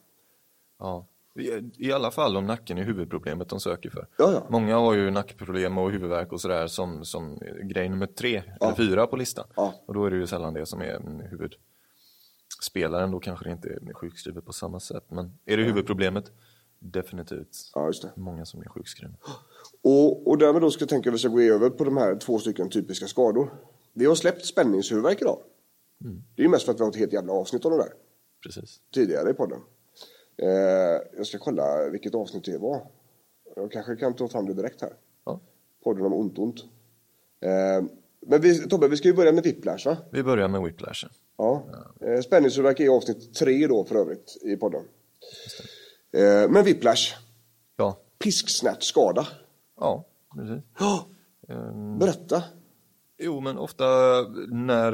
[0.79, 1.07] Ja.
[1.39, 4.07] I, alla fall om nacken är huvudproblemet de söker för.
[4.19, 4.47] Ja, ja.
[4.51, 9.07] Många har ju nackproblem och huvudvärk och sådär som, som grej nummer tre eller fyra
[9.07, 9.47] på listan.
[9.57, 9.75] Ja.
[9.87, 13.11] Och då är det ju sällan det som är mm, huvudspelaren.
[13.11, 15.05] Då kanske det inte är sjukskrivet på samma sätt.
[15.09, 16.33] Men är det huvudproblemet?
[16.79, 17.71] Definitivt.
[17.75, 17.93] Ja.
[18.15, 19.17] Många som är sjukskrivna.
[19.83, 22.17] Och, och därmed då ska jag tänka att vi ska gå över på de här
[22.17, 23.51] två stycken typiska skador.
[23.93, 25.39] Vi har släppt spänningshuvudvärk idag.
[25.99, 27.93] Det är ju mest för att vi har ett helt jävla avsnitt om det där
[28.43, 28.81] Precis.
[28.95, 29.61] tidigare i podden.
[30.43, 30.49] Eh,
[31.17, 32.81] jag ska kolla vilket avsnitt det var.
[33.57, 34.93] Jag kanske kan ta fram det direkt här.
[35.25, 35.41] Ja.
[35.85, 36.65] Podden om ont ont.
[37.41, 37.85] Eh,
[38.27, 39.97] men vi, Tobbe, vi ska ju börja med whiplash va?
[40.11, 41.11] Vi börjar med whiplashen.
[41.37, 41.63] Ja.
[42.01, 44.83] Eh, spänningshuvudvärk är avsnitt tre då för övrigt i podden.
[46.51, 47.15] Men whiplash,
[47.77, 47.97] Ja.
[48.19, 49.27] pisksnärtskada.
[49.81, 50.65] Ja, precis.
[50.79, 51.07] Ja,
[52.01, 52.43] berätta.
[53.19, 53.85] Jo, men ofta
[54.49, 54.93] när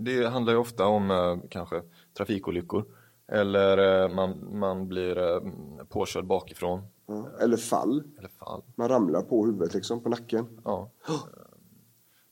[0.00, 1.82] det handlar ju ofta om kanske
[2.16, 2.84] trafikolyckor
[3.32, 5.40] eller eh, man, man blir eh,
[5.88, 8.02] påkörd bakifrån Ja, Eller fall.
[8.18, 8.62] eller fall.
[8.76, 10.60] Man ramlar på huvudet liksom, på nacken.
[10.64, 10.90] Ja.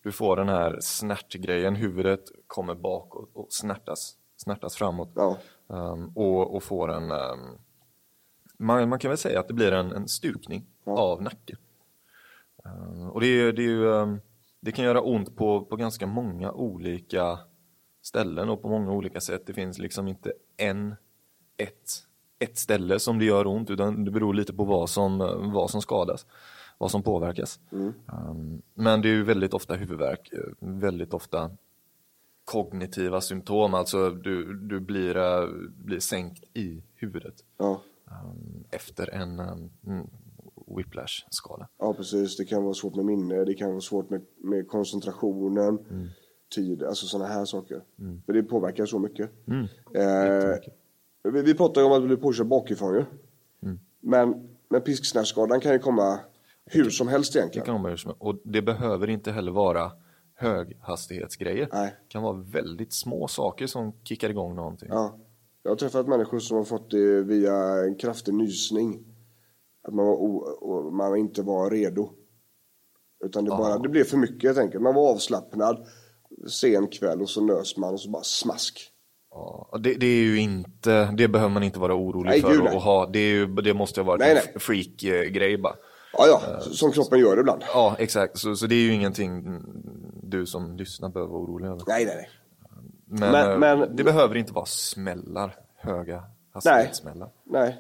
[0.02, 5.10] Du får den här snärtgrejen, huvudet kommer bakåt och snärtas, snärtas framåt.
[5.14, 5.36] Ja.
[5.70, 7.10] Ehm, och, och får en...
[7.10, 7.58] ehm,
[8.58, 11.58] man, man kan väl säga att det blir en, en stukning av nacken.
[12.64, 14.18] Ehm, och det, är, det, är
[14.60, 17.38] det kan göra ont på, på ganska många olika
[18.02, 19.42] ställen och på många olika sätt.
[19.46, 20.94] Det finns liksom inte en,
[21.56, 21.90] ett,
[22.38, 25.18] ett ställe som det gör ont utan det beror lite på vad som,
[25.52, 26.26] vad som skadas,
[26.78, 27.60] vad som påverkas.
[27.72, 31.50] Ehm, men det är ju väldigt ofta huvudvärk, eh, väldigt ofta
[32.44, 35.48] kognitiva symptom, alltså du, du blir, eh,
[35.84, 37.80] blir sänkt i huvudet Ja.
[38.04, 40.06] um, efter en um, mm,
[40.76, 41.68] whiplash-skada.
[41.78, 42.36] ja, precis.
[42.36, 45.78] Det kan vara svårt med minne, det kan vara svårt med, med koncentrationen,
[46.50, 47.82] tid, alltså sådana här saker.
[48.26, 49.30] För det påverkar så mycket.
[49.94, 53.04] Eh, vi, vi pratar ju om att bli påkörd bakifrån ju.
[54.00, 56.18] Men, men pisksnärtskadan kan ju komma
[56.66, 57.66] hur som helst Det egentligen.
[57.66, 59.92] kan vara hur som- och det behöver inte heller vara
[60.34, 61.68] höghastighetsgrejer.
[61.72, 61.86] Nej.
[62.02, 64.88] Det kan vara väldigt små saker som kickar igång någonting.
[64.92, 65.18] Ja.
[65.62, 69.04] Jag har träffat människor som har fått det via en kraftig nysning.
[69.82, 72.10] Att man, var man inte var redo.
[73.24, 74.82] Utan det, bara, det blev för mycket helt enkelt.
[74.82, 75.86] Man var avslappnad,
[76.48, 78.86] sen kväll och så nös man och så bara smask.
[79.30, 82.58] Ja, det, det är ju inte, det behöver man inte vara orolig Nej, för gud,
[82.60, 82.80] att nej.
[82.80, 83.06] ha.
[83.06, 84.52] Det, är ju, det måste ju vara Nej, en nej.
[84.56, 85.74] f- freak-grej bara.
[86.12, 87.62] Ja, ja, som kroppen gör ibland.
[87.74, 88.38] Ja, exakt.
[88.38, 89.62] Så, så det är ju ingenting
[90.22, 91.82] du som lyssnar behöver vara orolig över.
[91.86, 92.28] Nej, nej, nej.
[93.06, 96.24] Men, Men- eh, men- det behöver inte vara smällar, höga
[96.54, 97.28] hastighetssmällar.
[97.46, 97.78] nej.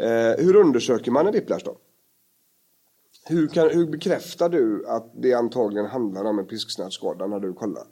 [0.00, 1.76] Eh, hur undersöker man en whiplash då?
[3.26, 7.84] Hur, kan, hur bekräftar du att det antagligen handlar om en pisksnärtskada när du kollar?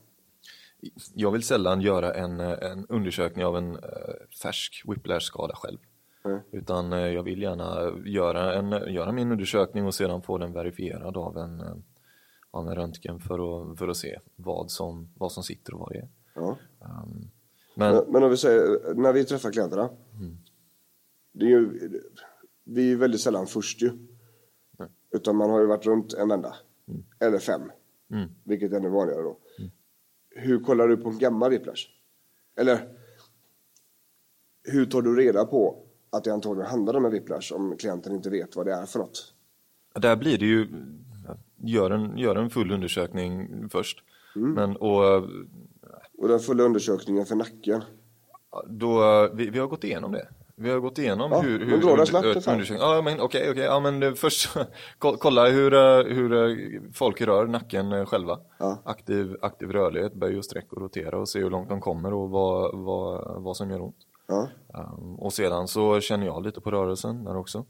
[1.15, 3.81] Jag vill sällan göra en, en undersökning av en eh,
[4.43, 5.79] färsk whiplash-skada själv.
[6.25, 6.41] Mm.
[6.53, 11.17] Utan eh, jag vill gärna göra, en, göra min undersökning och sedan få den verifierad
[11.17, 11.75] av en, eh,
[12.51, 15.93] av en röntgen för att, för att se vad som, vad som sitter och vad
[15.93, 16.09] det är.
[16.35, 16.59] Ja.
[16.81, 17.31] Um,
[17.75, 19.91] men Men, men om vi säger, när vi träffar klienterna.
[21.33, 21.91] Det är ju,
[22.65, 23.91] vi är väldigt sällan först ju.
[25.13, 26.57] Utan man har ju varit runt en vända.
[26.89, 27.03] Mm.
[27.19, 27.63] Eller fem.
[28.45, 29.39] Vilket är ännu vanligare då.
[30.31, 31.87] Hur kollar du på en gammal whiplash?
[32.57, 32.89] Eller
[34.65, 38.31] hur tar du reda på att det antagligen handlar om en whiplash om klienten inte
[38.31, 39.35] vet vad det är för något?
[39.95, 40.69] Där blir det ju,
[41.57, 44.05] gör en, gör en full undersökning först.
[44.37, 44.53] Mm.
[44.53, 45.25] Men, och
[46.19, 47.83] Och den fulla undersökningen för nacken.
[48.67, 50.29] då, vi, vi har gått igenom det.
[50.63, 52.77] Vi har gått igenom Ja, hur, hur snabbt, under-.
[52.79, 53.63] Ja, men okej, okej.
[53.65, 54.49] Ja, men först
[54.99, 58.39] ko- kolla hur, eh, hur eh, folk rör nacken eh, själva.
[58.59, 58.79] Ja.
[58.85, 62.31] Aktiv, aktiv rörlighet, böj och sträck och rotera och se hur långt de kommer och
[62.31, 63.97] vad, vad, vad som gör ont.
[64.29, 67.65] Ja, Um, och sedan så känner jag lite på rörelsen där också.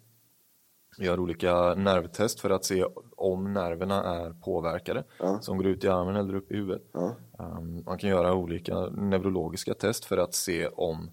[0.98, 2.84] Jag gör olika nervtest för att se
[3.16, 5.38] om nerverna är påverkade Ja.
[5.40, 6.82] som går ut i armen eller upp i huvudet.
[6.92, 11.10] ja, Um, man kan göra olika neurologiska test för att se om,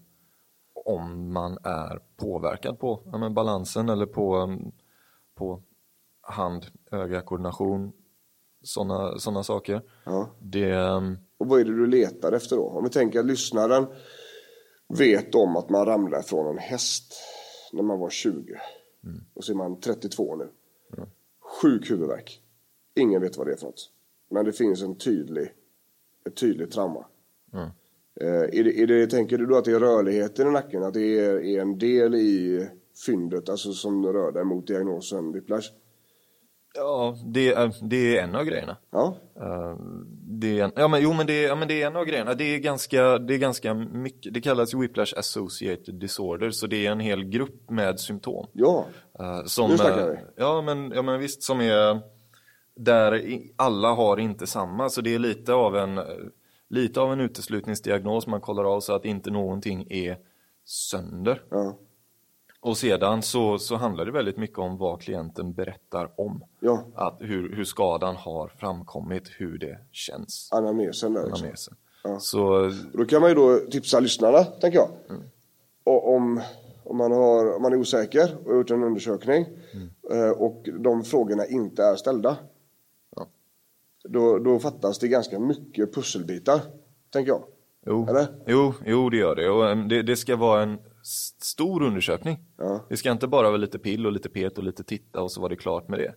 [0.84, 4.72] om man är påverkad på ja, balansen eller på, um,
[5.34, 5.62] på
[6.20, 7.92] hand-öga-koordination.
[8.62, 9.82] Sådana såna saker.
[10.04, 10.30] ja.
[10.38, 12.68] Det, um, Och vad är det du letar efter då?
[12.68, 13.86] Om vi tänker att lyssnaren
[14.88, 17.14] vet om att man ramlade från en häst
[17.72, 18.60] när man var 20.
[19.34, 20.48] Och så är man 32 nu.
[21.62, 22.42] Sjuk huvudvärk.
[22.94, 23.90] Ingen vet vad det är för något.
[24.30, 25.52] Men det finns en tydlig,
[26.26, 27.06] ett tydligt trauma.
[27.52, 27.70] Mm.
[28.20, 28.28] Eh,
[28.60, 30.82] är det, är det, tänker du då att det är rörligheten i nacken?
[30.82, 32.66] Att det är, är en del i
[33.06, 35.66] fyndet, alltså som rör dig mot diagnosen whiplash?
[36.74, 38.76] ja, det, är, det är en av grejerna.
[38.90, 39.76] Ja, Eh,
[40.32, 42.04] Det är en, ja, men, jo, men det, är- ja, men det är en av
[42.04, 42.34] grejerna.
[42.34, 46.90] Det är, ganska, det är ganska mycket, det kallas Whiplash Associated Disorder, så det är
[46.92, 48.46] en hel grupp med symptom.
[48.52, 48.86] ja,
[49.18, 50.16] eh, som, Nu snackar eh, vi.
[50.36, 52.00] Ja men, ja, men visst, som är
[52.76, 53.22] där
[53.56, 56.04] alla har inte samma, så det är lite av en, eh,
[56.70, 60.18] lite av en uteslutningsdiagnos man kollar av så att inte någonting är
[60.64, 61.42] sönder.
[61.50, 61.76] ja,
[62.60, 66.44] Och sedan så, så handlar det väldigt mycket om vad klienten berättar om.
[66.60, 66.84] ja.
[66.94, 70.48] Att hur, hur skadan har framkommit, hur det känns.
[70.52, 71.38] Anamnesen där liksom.
[71.42, 71.74] Anamnesen.
[72.04, 72.18] Ja.
[72.20, 74.88] Så Då kan man ju då tipsa lyssnarna, tänker jag.
[75.08, 75.22] Mm.
[75.84, 76.40] Och om,
[76.84, 79.46] om, man har, om man är osäker och har gjort en undersökning
[80.10, 82.36] eh, och de frågorna inte är ställda.
[84.04, 86.60] Då, då fattas det ganska mycket pusselbitar,
[87.12, 87.42] tänker jag.
[87.86, 88.26] jo, Eller?
[88.46, 89.50] jo, jo det gör det.
[89.50, 90.78] Och det, det ska vara en
[91.42, 92.38] stor undersökning.
[92.56, 92.86] Ja.
[92.88, 95.40] Det ska inte bara vara lite pill och lite pet och lite titta och så
[95.40, 96.14] var det klart med det.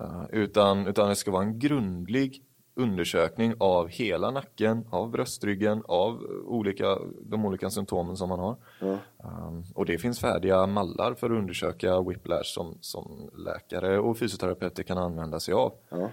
[0.00, 2.42] Eh, utan, utan det ska vara en grundlig
[2.76, 8.56] undersökning av hela nacken, av bröstryggen, av eh, olika, de olika symptomen som man har.
[8.80, 8.98] Ja.
[9.18, 14.82] Um, och det finns färdiga mallar för att undersöka whiplash som, som läkare och fysioterapeuter
[14.82, 15.72] kan använda sig av.
[15.88, 16.10] Ja,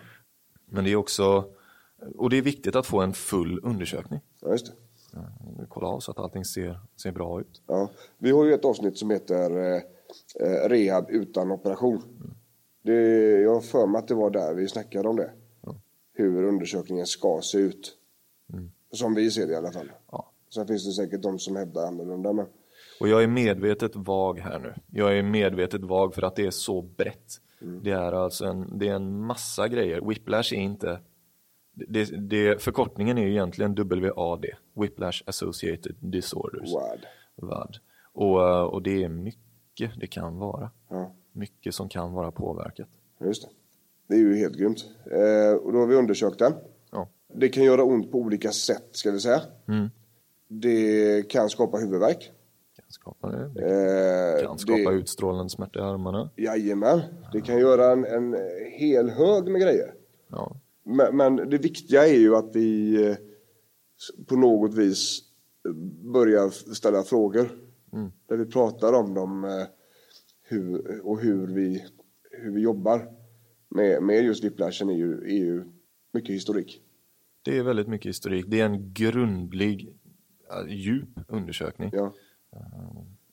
[0.73, 1.45] Men det är också,
[2.17, 4.19] och det är viktigt att få en full undersökning.
[4.41, 4.73] ja just det.
[5.17, 7.61] Uh, Kolla av så att allting ser, ser bra ut.
[7.67, 7.89] Ja.
[8.17, 9.81] Vi har ju ett avsnitt som heter eh,
[10.39, 12.01] eh, Rehab utan operation.
[12.81, 12.93] Det,
[13.41, 15.31] jag har för mig att det var där vi snackade om det.
[16.13, 17.97] Hur undersökningen ska se ut.
[18.91, 19.91] Som vi ser det i alla fall.
[20.11, 20.31] Ja.
[20.53, 22.33] Sen finns det säkert de som hävdar annorlunda.
[22.33, 22.45] Men...
[22.99, 24.73] Och jag är medvetet vag här nu.
[24.91, 27.41] Jag är medvetet vag för att det är så brett.
[27.63, 30.01] Det är alltså en, det är en massa grejer.
[30.01, 30.99] Whiplash är inte...
[31.73, 33.75] Det, det, förkortningen är ju egentligen
[34.15, 34.45] WAD.
[34.73, 36.73] Whiplash Associated Disorders.
[36.73, 37.05] Wad.
[37.35, 37.77] VAD.
[38.13, 40.71] Och, och det är mycket det kan vara.
[40.89, 42.87] Ja, Mycket som kan vara påverkat.
[43.19, 43.49] just det.
[44.07, 44.85] Det är ju helt grymt.
[45.05, 46.53] Eh, och då har vi undersökt den.
[46.91, 47.09] Ja.
[47.33, 49.41] Det kan göra ont på olika sätt, ska vi säga.
[49.67, 49.89] Mm.
[50.47, 52.31] Det kan skapa huvudvärk.
[52.93, 53.51] Skapa det.
[53.55, 56.29] Det Eh, kan skapa det, utstrålande smärta i armarna.
[56.37, 57.01] Jajamän.
[57.31, 58.37] Det kan göra en, en
[58.79, 59.93] hel hög med grejer.
[60.27, 60.55] Ja.
[60.83, 63.15] Men, men det viktiga är ju att vi eh,
[64.27, 65.19] på något vis
[65.67, 65.73] eh,
[66.13, 67.49] börjar ställa frågor.
[67.93, 68.11] Mm.
[68.27, 69.65] Där vi pratar om dem
[70.43, 71.85] hur, och hur vi,
[72.31, 73.07] hur vi jobbar
[73.69, 75.63] med, med just whiplashen är ju, är ju
[76.13, 76.81] mycket historik.
[77.45, 78.45] Det är väldigt mycket historik.
[78.47, 79.97] Det är en grundlig,
[80.67, 81.89] djup undersökning.
[81.93, 82.13] Ja,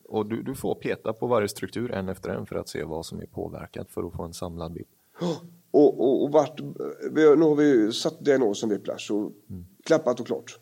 [0.09, 3.07] Och du, du får peta på varje struktur en efter en för att se vad
[3.07, 4.87] som är påverkat för att få en samlad bild.
[5.71, 9.33] och, och, och vart, har- nu har vi satt diagnosen whiplash och
[9.85, 10.59] klappat och klart.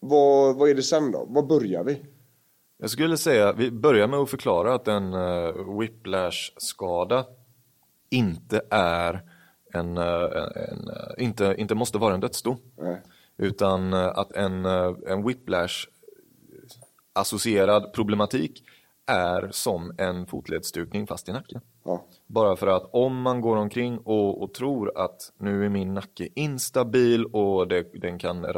[0.00, 1.24] Vad, vad är det sen då?
[1.28, 2.02] Var börjar vi?
[2.78, 7.24] Jag skulle säga, vi börjar med att förklara att en uh, whiplash-skada
[8.10, 9.22] inte är
[9.72, 10.04] en, eh,
[10.72, 12.56] en, eh, inte, inte måste vara en dödsdom.
[12.76, 13.00] Nej.
[13.36, 15.26] Utan eh, att en, eh, en
[17.18, 18.64] whiplash-associerad problematik
[19.06, 21.60] är som en fotledsstukning fast i nacken.
[21.84, 25.94] Ja, Bara för att om man går omkring och, och tror att nu är min
[25.94, 28.50] nacke instabil och det, den kan eh,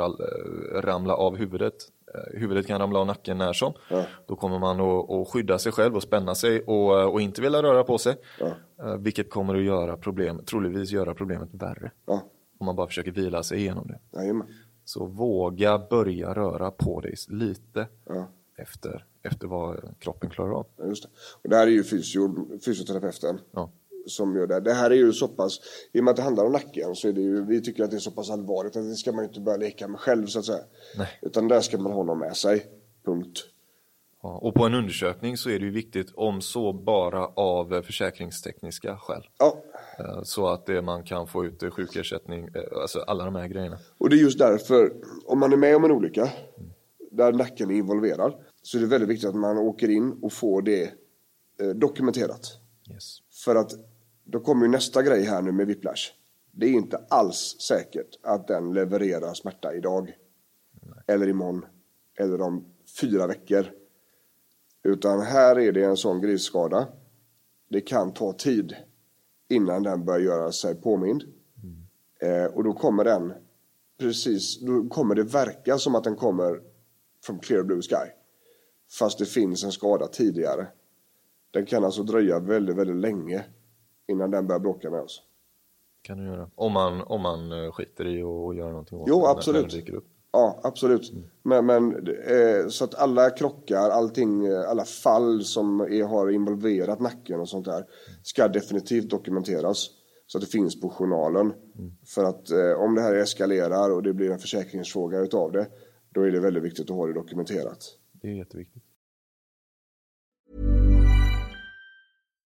[0.74, 1.74] ramla av huvudet
[2.14, 3.72] eh, huvudet kan ramla av nacken när som.
[3.90, 4.04] Ja.
[4.26, 7.62] Då kommer man att, att skydda sig själv och spänna sig och, och inte vilja
[7.62, 8.16] röra på sig.
[8.40, 8.46] Ja.
[8.82, 11.90] Eh, vilket kommer att göra problem, troligtvis göra problemet värre.
[12.58, 13.98] Om man bara försöker vila sig igenom det.
[14.84, 17.86] Så våga börja röra på dig lite
[18.62, 20.66] efter, efter vad kroppen klarar av.
[20.88, 21.08] just det.
[21.42, 23.40] Och det här är ju fysio, fysioterapeuten.
[23.52, 23.70] Ja
[24.06, 24.60] som gör det.
[24.60, 25.60] Det här är ju så pass,
[25.92, 27.90] i och med att det handlar om nacken så är det ju, vi tycker att
[27.90, 30.38] det är så pass allvarligt att det ska man inte börja leka med själv så
[30.38, 30.64] att säga.
[30.98, 31.08] Nej.
[31.22, 32.66] Utan där ska man ha någon med sig,
[33.04, 33.38] punkt.
[34.22, 38.96] Ja, och på en undersökning så är det ju viktigt om så bara av försäkringstekniska
[38.96, 39.28] skäl.
[39.38, 39.62] Ja.
[39.98, 43.78] Eh, så att det, man kan få ut sjukersättning, eh, alltså alla de här grejerna.
[43.98, 44.92] Och det är just därför,
[45.26, 46.28] om man är med om en olycka
[47.10, 48.34] där nacken är involverad
[48.70, 50.82] så är det väldigt viktigt att man åker in och får det
[51.60, 52.58] eh, dokumenterat.
[52.90, 53.18] Yes.
[53.44, 53.72] För att
[54.24, 56.12] då kommer ju nästa grej här nu med whiplash.
[56.50, 60.16] Det är inte alls säkert att den levererar smärta idag.
[60.82, 61.04] Nej.
[61.06, 61.64] Eller imorgon.
[62.18, 62.64] Eller om
[63.00, 63.66] fyra veckor.
[64.82, 66.88] Utan här är det en sån grisskada.
[67.70, 68.76] Det kan ta tid
[69.48, 71.24] innan den börjar göra sig påmind.
[71.62, 72.44] Mm.
[72.44, 73.32] Eh, och då kommer den
[73.98, 76.60] precis, då kommer det verka som att den kommer
[77.24, 78.19] från clear blue sky.
[78.98, 80.66] Fast det finns en skada tidigare.
[81.50, 83.44] Den kan alltså dröja väldigt, väldigt länge
[84.08, 85.22] innan den börjar bråka med oss.
[86.02, 86.50] Kan du göra.
[86.54, 89.72] Om man, om man eh, skiter i att göra någonting åt Jo, absolut.
[89.72, 90.00] När, när
[90.32, 91.12] ja, absolut.
[91.12, 91.24] Mm.
[91.42, 97.00] Men, men eh, så att alla krockar, allting, eh, alla fall som är, har involverat
[97.00, 97.84] nacken och sånt där
[98.22, 99.90] ska definitivt dokumenteras.
[100.26, 101.52] Så att det finns på journalen.
[101.78, 101.92] Mm.
[102.06, 105.66] För att eh, om det här eskalerar och det blir en försäkringsfråga utav det,
[106.14, 107.96] då är det väldigt viktigt att ha det dokumenterat.
[108.20, 108.89] Det är jätteviktigt.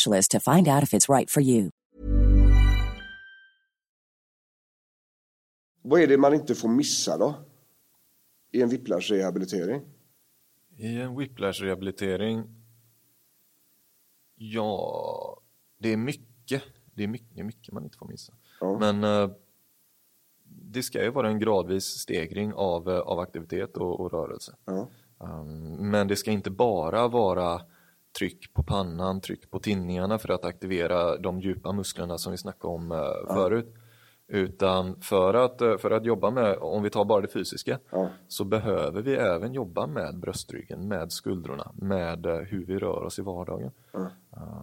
[0.00, 1.70] specialist to find out if it's right for you.
[5.82, 7.34] Vad är det man inte får missa då?
[8.52, 9.82] I en whiplash-rehabilitering?
[10.76, 12.44] I en whiplash-rehabilitering?
[14.34, 15.40] Ja,
[15.78, 16.62] det är mycket.
[16.94, 18.32] Det är mycket, mycket man inte får missa.
[18.60, 18.78] Ja.
[18.78, 19.30] Men uh,
[20.44, 24.56] det ska ju vara en gradvis stegring av, uh, av aktivitet och, och rörelse.
[24.64, 24.88] Ja.
[25.18, 27.62] Um, men det ska inte bara vara
[28.18, 32.74] tryck på pannan, tryck på tinningarna för att aktivera de djupa musklerna som vi snackade
[32.74, 33.74] om eh, förut.
[34.32, 38.10] Utan för att, eh, för att jobba med, om vi tar bara det fysiska, ja.
[38.28, 43.18] så behöver vi även jobba med bröstryggen, med skuldrorna, med eh, hur vi rör oss
[43.18, 43.70] i vardagen.
[43.92, 44.10] Ja.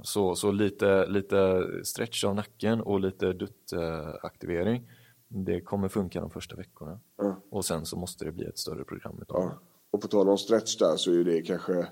[0.04, 4.92] Så, så lite, lite stretch av nacken och lite duttaktivering,
[5.28, 7.00] det kommer funka de första veckorna.
[7.18, 7.36] Ja.
[7.50, 9.24] Och sen så måste det bli ett större program.
[9.28, 9.52] Ja.
[9.92, 11.88] Och på tal om stretch där så är det kanske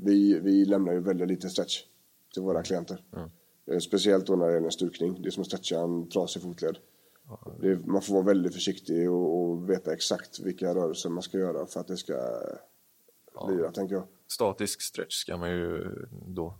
[0.00, 1.82] vi, vi lämnar ju väldigt lite stretch
[2.32, 3.04] till våra klienter.
[3.16, 3.80] Mm.
[3.80, 5.22] Speciellt då när det är en stukning.
[5.22, 6.78] Det är som att stretcha en trasig fotled.
[7.60, 11.66] Det, man får vara väldigt försiktig och, och, veta exakt vilka rörelser man ska göra
[11.66, 12.12] för att det ska
[13.34, 13.48] ja.
[13.50, 14.04] lira, tänker jag.
[14.28, 15.86] Statisk stretch ska man ju
[16.26, 16.54] då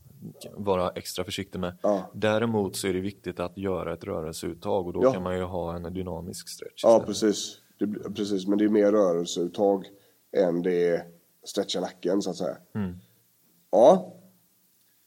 [0.56, 1.76] vara extra försiktig med.
[1.82, 2.10] Ja.
[2.14, 5.12] Däremot så är det viktigt att göra ett rörelseuttag och då ja.
[5.12, 6.80] kan man ju ha en dynamisk stretch.
[6.82, 7.58] Ja, precis.
[7.78, 8.46] Det, precis.
[8.46, 9.86] Men det är mer rörelseuttag
[10.32, 11.04] än det är
[11.44, 12.56] stretcha nacken så att säga.
[12.74, 12.98] Mm.
[13.70, 14.14] Ja,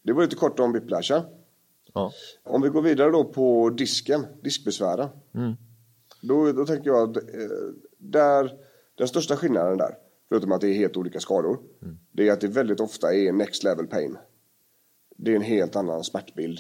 [0.03, 1.11] det var lite kort om whiplash.
[1.93, 2.11] Ja.
[2.43, 5.09] Om vi går vidare då på disken, diskbesvären.
[5.35, 5.53] Mm.
[6.21, 7.23] Då, då tänker jag att eh,
[7.97, 8.57] där,
[8.95, 9.97] den största skillnaden där,
[10.29, 11.97] förutom att det är helt olika skador, mm.
[12.11, 14.17] det är att det väldigt ofta är next level pain.
[15.17, 16.59] Det är en helt annan smärtbild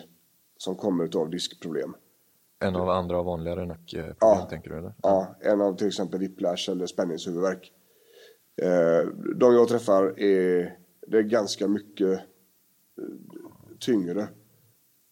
[0.57, 1.95] som kommer av diskproblem.
[2.59, 4.93] En av andra vanligare nackproblem ja, tänker du eller?
[5.01, 7.71] Ja, en av till exempel whiplash eller spänningshuvudvärk.
[8.61, 10.77] Eh, de jag träffar är
[11.11, 13.05] det är ganska mycket eh,
[13.79, 14.27] tyngre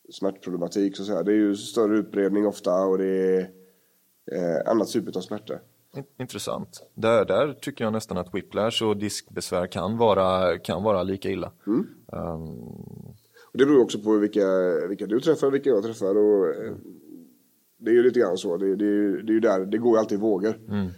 [0.09, 1.23] smärtproblematik så att säga.
[1.23, 3.39] Det är ju större utbredning ofta och det är
[4.31, 5.53] eh, annat typ av smärta.
[6.19, 6.87] Intressant.
[6.93, 11.51] Där, där tycker jag nästan att whiplash och diskbesvär kan vara, kan vara lika illa.
[11.67, 11.87] Mm.
[12.07, 12.59] Um...
[13.51, 14.45] Och det beror också på vilka,
[14.89, 16.17] vilka du träffar och vilka jag träffar.
[16.17, 16.75] Och, mm.
[17.77, 18.57] Det är ju lite grann så.
[18.57, 20.59] Det, det, det är ju där, det går ju alltid i vågor.
[20.69, 20.89] Mm.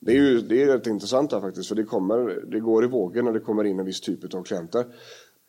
[0.00, 1.68] Det är ju det är rätt intressant här faktiskt.
[1.68, 4.42] För det, kommer, det går i vågor när det kommer in en viss typ av
[4.42, 4.86] klienter.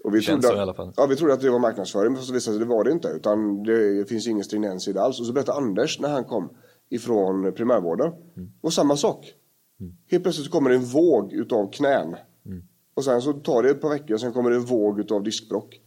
[0.04, 0.94] Och vi Känns trodde, fall.
[0.96, 3.08] Ja, vi trodde att det var marknadsföring, men så visade sig det var det inte.
[3.08, 5.20] Utan det finns ingen stringens i det alls.
[5.20, 6.50] Och så berättade Anders när han kom
[6.90, 8.14] ifrån primärvården.
[8.38, 8.52] Mm.
[8.62, 9.34] Och samma sak.
[9.80, 9.94] Mm.
[10.12, 12.16] Helt plötsligt kommer det en våg utav knän.
[12.46, 12.64] Mm.
[12.94, 15.24] Och sen så tar det ett par veckor och sen kommer det en våg utav
[15.24, 15.82] diskbrock.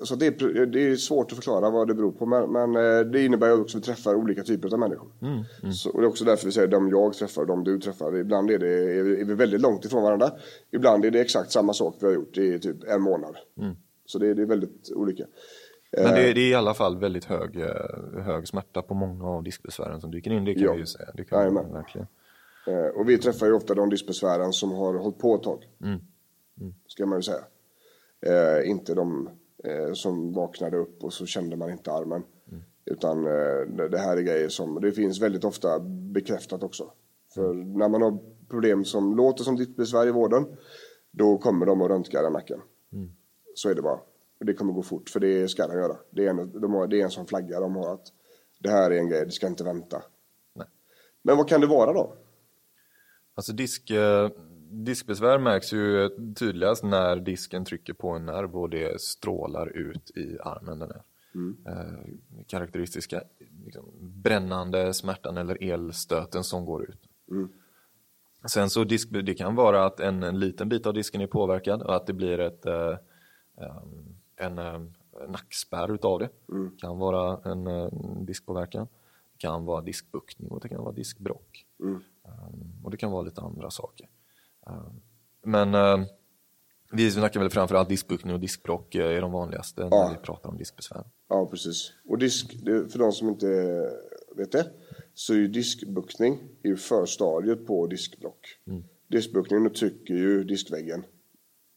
[0.00, 2.26] Så det är, det är svårt att förklara vad det beror på.
[2.26, 5.12] Men, men eh, det innebär också att vi träffar olika typer av människor.
[5.22, 5.72] Mm, mm.
[5.72, 8.16] Så, och det är också därför vi säger de jag träffar och de du träffar.
[8.16, 10.30] Ibland är, det, är vi väldigt långt ifrån varandra.
[10.70, 13.36] Ibland är det exakt samma sak vi har gjort i typ en månad.
[13.58, 13.76] Mm.
[14.06, 15.24] Så det, det, är väldigt olika.
[15.92, 16.34] Men det, eh.
[16.34, 20.10] det, är i alla fall väldigt hög, eh, hög smärta på många av diskbesvären som
[20.10, 20.44] dyker in.
[20.44, 20.72] Det kan ja.
[20.72, 21.08] vi ju säga.
[21.14, 22.06] Det kan man verkligen.
[22.94, 25.68] Och vi träffar ju ofta de diskbesvären som har hållit på ett tag.
[25.82, 26.00] Mm.
[26.60, 26.74] Mm.
[26.86, 27.44] Ska man ju säga.
[28.64, 29.28] Inte de
[29.64, 32.22] eh, som vaknade upp och så kände man inte armen.
[32.50, 32.62] Mm.
[32.84, 36.92] Utan eh, det här är grejer som, det finns väldigt ofta bekräftat också.
[37.34, 40.46] För när man har problem som låter som ditt besvär i vården,
[41.10, 42.60] då kommer de att röntga den nacken.
[42.92, 43.10] Mm.
[43.54, 44.00] Så är det bara.
[44.38, 45.96] Det kommer gå fort, för det ska de göra.
[46.10, 48.06] Det är en, de har, det är en som flagga de har att
[48.58, 50.02] det här är en grej, det ska inte vänta.
[50.54, 50.66] Nej.
[51.22, 52.14] Men vad kan det vara då?
[53.34, 54.30] Alltså disk, eh,
[54.72, 60.38] diskbesvär märks ju tydligast när disken trycker på en nerv och det strålar ut i
[60.40, 60.78] armen.
[60.78, 61.02] Den här.
[61.34, 61.56] Mm.
[61.66, 63.22] Eh, karaktäristiska
[63.64, 67.08] liksom, brännande smärtan eller elstöten som går ut.
[67.30, 67.48] Mm.
[68.44, 71.82] Sen så disk, det kan vara att en, en, liten bit av disken är påverkad
[71.82, 72.96] och att det blir ett, eh,
[74.36, 74.94] en, en
[75.28, 76.28] nackspärr utav det.
[76.48, 76.70] Mm.
[76.70, 78.88] Det kan vara en, en diskpåverkan.
[79.32, 81.66] Det kan vara diskbuktning och det kan vara diskbrock.
[81.80, 81.94] Mm.
[81.94, 84.08] Um, och det kan vara lite andra saker.
[84.66, 85.00] Ehm,
[85.42, 86.04] men ehm,
[86.92, 90.56] vi snackar väl framförallt diskbuktning och diskbråck eh, är de vanligaste när vi pratar om
[90.56, 91.04] diskbesvär.
[91.28, 91.92] Ja, precis.
[92.08, 93.46] Och disk, för de som inte
[94.36, 94.66] vet det,
[95.14, 98.58] så är ju diskbuktning är förstadiet på diskbråck.
[98.66, 98.84] Mm.
[99.08, 101.04] Diskbuktningen trycker ju diskväggen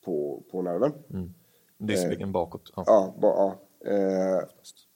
[0.06, 0.94] på, på nerven.
[1.14, 1.34] Mm.
[1.78, 2.72] Diskväggen eh, bakåt?
[2.76, 3.60] Ja, ja, ba, ja.
[3.92, 4.44] Eh,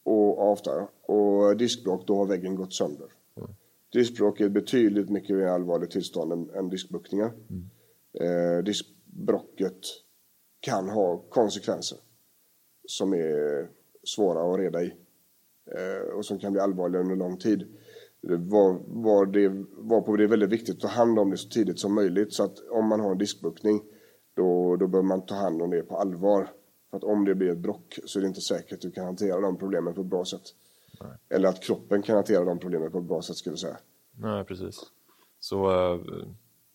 [0.04, 3.08] och, ofta, och diskbråck, då har väggen gått sönder.
[3.38, 3.50] Mm.
[3.94, 7.32] Diskbråck är ett betydligt mycket mer allvarligt tillstånd än, än diskbuktningar.
[7.50, 7.70] Mm
[8.14, 9.80] eh, diskbrocket
[10.60, 11.98] kan ha konsekvenser
[12.88, 13.70] som är
[14.04, 14.94] svåra att reda i
[15.72, 17.68] eh, och som kan bli allvarliga under lång tid.
[18.22, 21.80] Var, var det, varpå det är väldigt viktigt att ta hand om det så tidigt
[21.80, 23.82] som möjligt så att om man har en diskbuktning
[24.34, 26.50] då, då bör man ta hand om det på allvar.
[26.90, 29.06] För att om det blir ett brock så är det inte säkert att du kan
[29.06, 30.42] hantera de problemen på ett bra sätt.
[31.02, 31.12] Nej.
[31.30, 33.78] Eller att kroppen kan hantera de problemen på ett bra sätt skulle jag säga.
[34.12, 34.82] Nej, precis.
[35.40, 36.02] Så uh,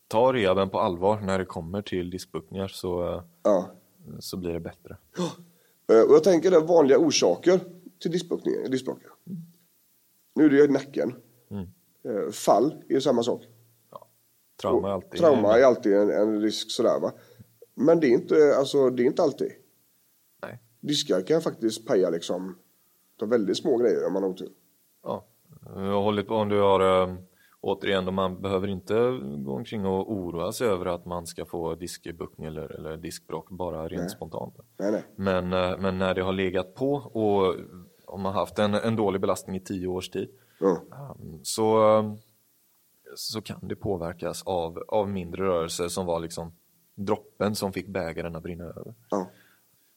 [0.08, 3.70] ta rehaben på allvar när det kommer till diskbuktningar så, ja.
[4.18, 4.96] så blir det bättre.
[5.16, 5.30] Ja.
[5.94, 7.60] Eh, och jag tänker det vanliga orsaker
[7.98, 8.12] till.
[9.26, 9.42] Mm.
[10.34, 11.14] Nu är det ju nacken.
[11.50, 11.66] Mm.
[12.04, 13.42] Eh, fall är ju samma sak.
[13.90, 14.08] Ja.
[14.62, 17.12] Trauma är alltid, trauma är alltid en, en, risk sådär va.
[17.74, 19.52] Men det är inte, alltså, det är inte alltid.
[20.42, 20.60] Nej.
[20.80, 22.58] Diskar kan faktiskt paja liksom,
[23.18, 24.52] ta väldigt små grejer om man har otur.
[25.02, 25.24] Ja,
[25.74, 27.08] jag har hållit på om du har
[27.64, 28.94] återigen, man behöver inte
[29.44, 33.88] gå omkring och oroa sig över att man ska få diskbuktning eller, eller diskbråck bara
[33.88, 34.10] rent nej.
[34.10, 34.54] spontant.
[34.78, 35.04] Nej, nej.
[35.16, 37.56] Men, eh, men när det har legat på och
[38.06, 40.28] om man haft en, en dålig belastning i tio års tid
[40.60, 41.40] mm.
[41.42, 42.16] så,
[43.14, 46.52] så kan det påverkas av, av mindre rörelser som var liksom
[46.94, 48.94] droppen som fick bägaren att brinna över.
[49.12, 49.26] Mm.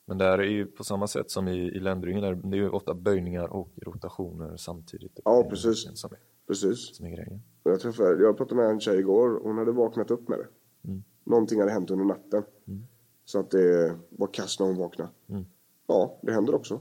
[0.06, 2.94] Men där är ju på samma sätt som i, i ländringen, det är ju ofta
[2.94, 5.20] böjningar och rotationer samtidigt.
[5.24, 6.00] Ja, precis.
[6.00, 6.96] Som är, precis.
[6.96, 7.44] Som är grejen.
[7.70, 10.48] Jag, träffade, jag pratade med en tjej igår, hon hade vaknat upp med det.
[10.88, 11.04] Mm.
[11.24, 12.44] Någonting hade hänt under natten.
[12.68, 12.84] Mm.
[13.26, 15.10] Så att det var kast när hon vaknade.
[15.30, 15.46] Mm.
[15.88, 16.80] Ja, det händer också.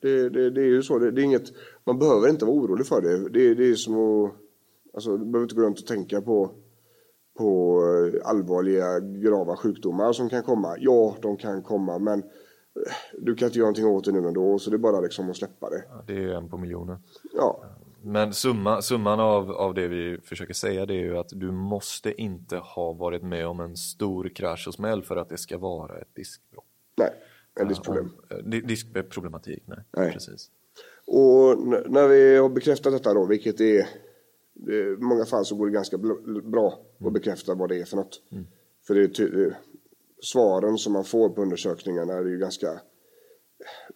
[0.00, 1.52] Det, det, det är ju så, det, det, är inget,
[1.84, 3.28] man behöver inte vara orolig för det.
[3.28, 4.32] Det, det är som att,
[4.94, 6.50] alltså du behöver inte gå runt och tänka på,
[7.38, 10.76] på eh, allvarliga grava sjukdomar som kan komma.
[10.78, 14.58] Ja, de kan komma, men eh, du kan inte göra någonting åt det nu ändå,
[14.58, 15.84] så det är bara liksom att släppa det.
[15.88, 16.96] Ja, det är en på miljonen.
[17.34, 17.64] Ja.
[18.02, 22.22] Men summa, summan av, av det vi försöker säga det är ju att du måste
[22.22, 25.98] inte ha varit med om en stor krasch och smäll för att det ska vara
[25.98, 26.64] ett diskbråck.
[26.96, 27.10] Nej,
[27.60, 28.10] en diskproblem.
[28.32, 29.78] Uh, diskproblematik, nej.
[29.96, 30.12] nej.
[30.12, 30.50] Precis.
[31.06, 31.58] Och
[31.90, 33.86] när vi har bekräftat detta då, vilket är
[34.68, 35.98] i många fall så går det ganska
[36.44, 37.12] bra att mm.
[37.12, 38.22] bekräfta vad det är för något.
[38.32, 38.46] Mm.
[38.86, 39.56] För det är
[40.22, 42.80] svaren som man får på undersökningarna är ju ganska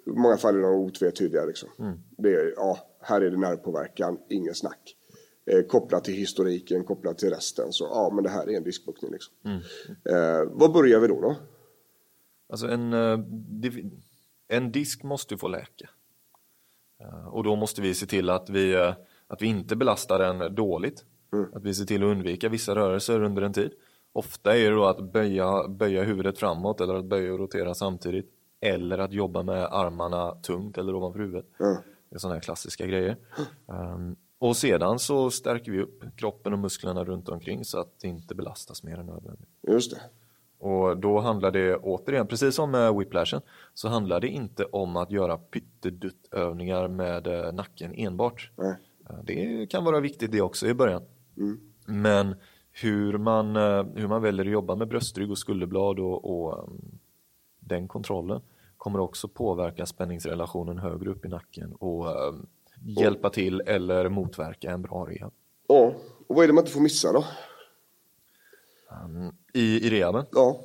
[0.07, 1.69] i många fall är de otvetydiga liksom.
[1.79, 1.99] Mm.
[2.19, 4.97] Det är, ja, här är det nervpåverkan, ingen snack.
[5.47, 7.73] Eh, kopplat till historiken, kopplat till resten.
[7.73, 9.35] Så ja, men det här är en diskbuktning liksom.
[10.05, 11.21] Eh, vad börjar vi då?
[11.21, 11.37] då?
[12.49, 13.19] Alltså en, eh,
[14.49, 15.91] en disk måste få läka.
[17.01, 18.95] Eh, Och då måste vi se till att vi, eh,
[19.27, 21.05] att vi inte belastar den dåligt.
[21.53, 23.73] Att vi ser till att undvika vissa rörelser under en tid.
[24.13, 28.31] Ofta är det då att böja, böja huvudet framåt eller att böja och rotera samtidigt.
[28.61, 31.47] Eller att jobba med armarna tungt eller ovanför huvudet.
[31.59, 31.77] Det är
[32.21, 33.17] sådana här klassiska grejer.
[33.67, 38.09] Um, och sedan så stärker vi upp kroppen och musklerna runt omkring så att det
[38.09, 39.49] inte belastas mer än nödvändigt.
[39.69, 40.01] Just det.
[40.59, 43.41] Och då handlar det återigen, precis som med whiplashen,
[43.75, 48.51] så handlar det inte om att göra pyttedutövningar med eh, nacken enbart.
[48.57, 48.75] Nej.
[49.11, 51.03] Eh, Det kan vara viktigt det också i början.
[51.87, 52.35] Men
[52.73, 56.99] hur man, eh, hur man väljer att jobba med bröstrygg och skulderblad och, och um,
[57.61, 58.41] den kontrollen
[58.83, 62.47] kommer också påverka spänningsrelationen högre upp i nacken och um,
[62.81, 65.33] hjälpa till eller motverka en bra rehab.
[65.69, 65.95] Ja,
[66.27, 67.25] och vad är det man inte får missa då?
[69.55, 70.61] I, i rehaben Ja,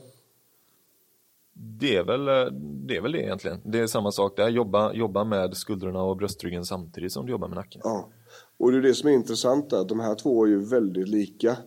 [1.53, 3.61] Det är, väl, eh, det är väl det egentligen.
[3.63, 4.49] Det är samma sak där.
[4.49, 7.81] Jobba, jobba med skuldrorna och bröstryggen samtidigt som du jobbar med nacken.
[7.83, 8.09] ja.
[8.57, 11.57] Och det är det som är intressant att de här två är ju väldigt lika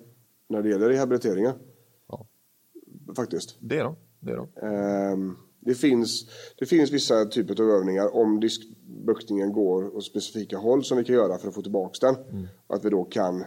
[0.49, 1.53] när det gäller rehabiliteringen.
[2.09, 2.27] Ja.
[3.17, 3.57] Faktiskt.
[3.61, 3.97] Det är de.
[4.21, 4.49] Det är de.
[4.67, 6.27] Ehm, det, finns,
[6.59, 11.15] det finns vissa typer av övningar om diskbuktningen går åt specifika håll som vi kan
[11.15, 12.17] göra för att få tillbaka den.
[12.67, 13.45] Att vi då kan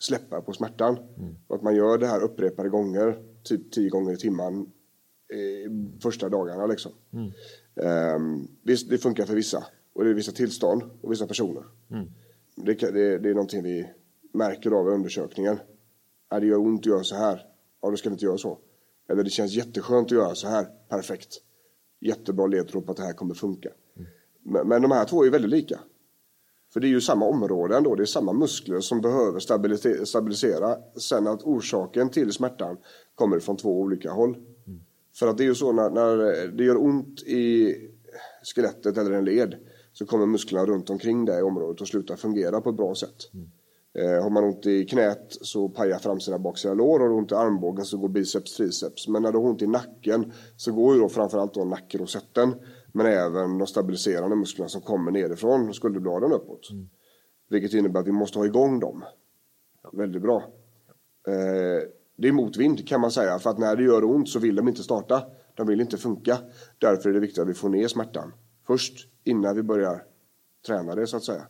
[0.00, 0.98] släppa på smärtan.
[1.46, 5.70] Och att man gör det här upprepade gånger, typ tio gånger i timmen eh,
[6.02, 6.92] första dagarna liksom.
[7.82, 9.64] Ehm, visst, det funkar för vissa.
[9.94, 11.62] Och det är vissa tillstånd och vissa personer.
[12.56, 13.88] Det, kan- det, det är någonting vi
[14.32, 15.58] märker av i undersökningen.
[16.30, 17.46] Ja, det gör ont att göra så här.
[17.82, 18.58] Ja, då ska vi inte göra så.
[19.08, 20.66] Eller det känns jätteskönt att göra så här.
[20.88, 21.40] Perfekt.
[22.04, 23.68] Jättebra ledtråd på att det här kommer funka.
[24.42, 25.80] Men, men de här två är väldigt lika.
[26.72, 27.94] För det är ju samma område ändå.
[27.94, 30.76] Det är samma muskler som behöver stabilite- stabilisera.
[30.96, 32.76] Sen att orsaken till smärtan
[33.14, 34.36] kommer från två olika håll.
[35.14, 37.74] För att det är ju så när, när det gör ont i
[38.54, 39.54] skelettet eller en led
[39.92, 43.34] så kommer musklerna runt omkring det området att sluta fungera på ett bra sätt.
[43.34, 43.50] Mm
[44.22, 47.00] har man ont i knät så pajar framsida baksida lår.
[47.00, 49.08] Har du ont i armbågen så går biceps triceps.
[49.08, 52.54] Men när du har ont i nacken så går ju då framförallt då nackrosetten
[52.92, 56.68] men även de stabiliserande musklerna som kommer nerifrån skulderbladen uppåt.
[57.50, 59.04] Vilket innebär att vi måste ha igång dem.
[59.92, 60.36] Väldigt bra.
[61.28, 64.54] Eh, det är motvind kan man säga för att när det gör ont så vill
[64.54, 65.22] de inte starta.
[65.54, 66.38] De vill inte funka.
[66.78, 68.32] Därför är det viktigt att vi får ner smärtan
[68.66, 70.02] först innan vi börjar
[70.66, 71.46] träna det så att säga.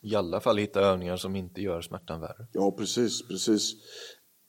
[0.00, 2.46] I alla fall hitta övningar som inte gör smärtan värre.
[2.52, 3.72] Ja, precis, precis.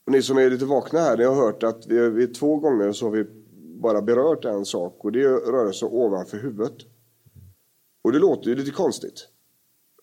[0.06, 2.92] Och ni som är lite vakna här, ni har hört att vi, vi två gånger
[2.92, 3.26] så har vi
[3.82, 6.76] bara berört en sak och det är rörelse ovanför huvudet.
[8.04, 9.28] Och det låter ju lite konstigt.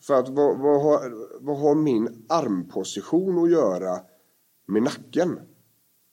[0.07, 4.01] För att vad, vad, har, vad har min armposition att göra
[4.66, 5.41] med nacken?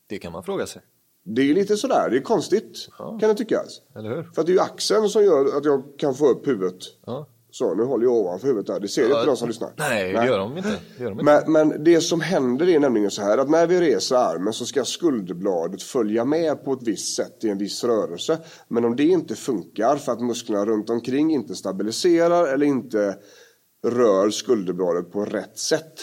[0.07, 0.82] Det kan man fråga sig.
[1.26, 3.18] Det är lite sådär, det är konstigt Ja.
[3.20, 3.82] kan det tyckas.
[3.95, 4.24] Eller hur?
[4.24, 6.78] För att det är ju axeln som gör att jag kan få upp huvudet.
[7.05, 7.28] Ja.
[7.54, 8.80] Så, nu håller jag ovanför huvudet där.
[8.80, 9.74] Det ser inte de som lyssnar.
[9.78, 10.80] Nej, det gör de inte.
[10.97, 11.24] Gör de inte.
[11.24, 14.66] Men, men det som händer är nämligen så här att när vi reser armen så
[14.66, 18.38] ska skulderbladet följa med på ett visst sätt i en viss rörelse.
[18.68, 23.18] Men om det inte funkar för att musklerna runt omkring inte stabiliserar eller inte
[23.88, 25.93] rör skulderbladet på rätt sätt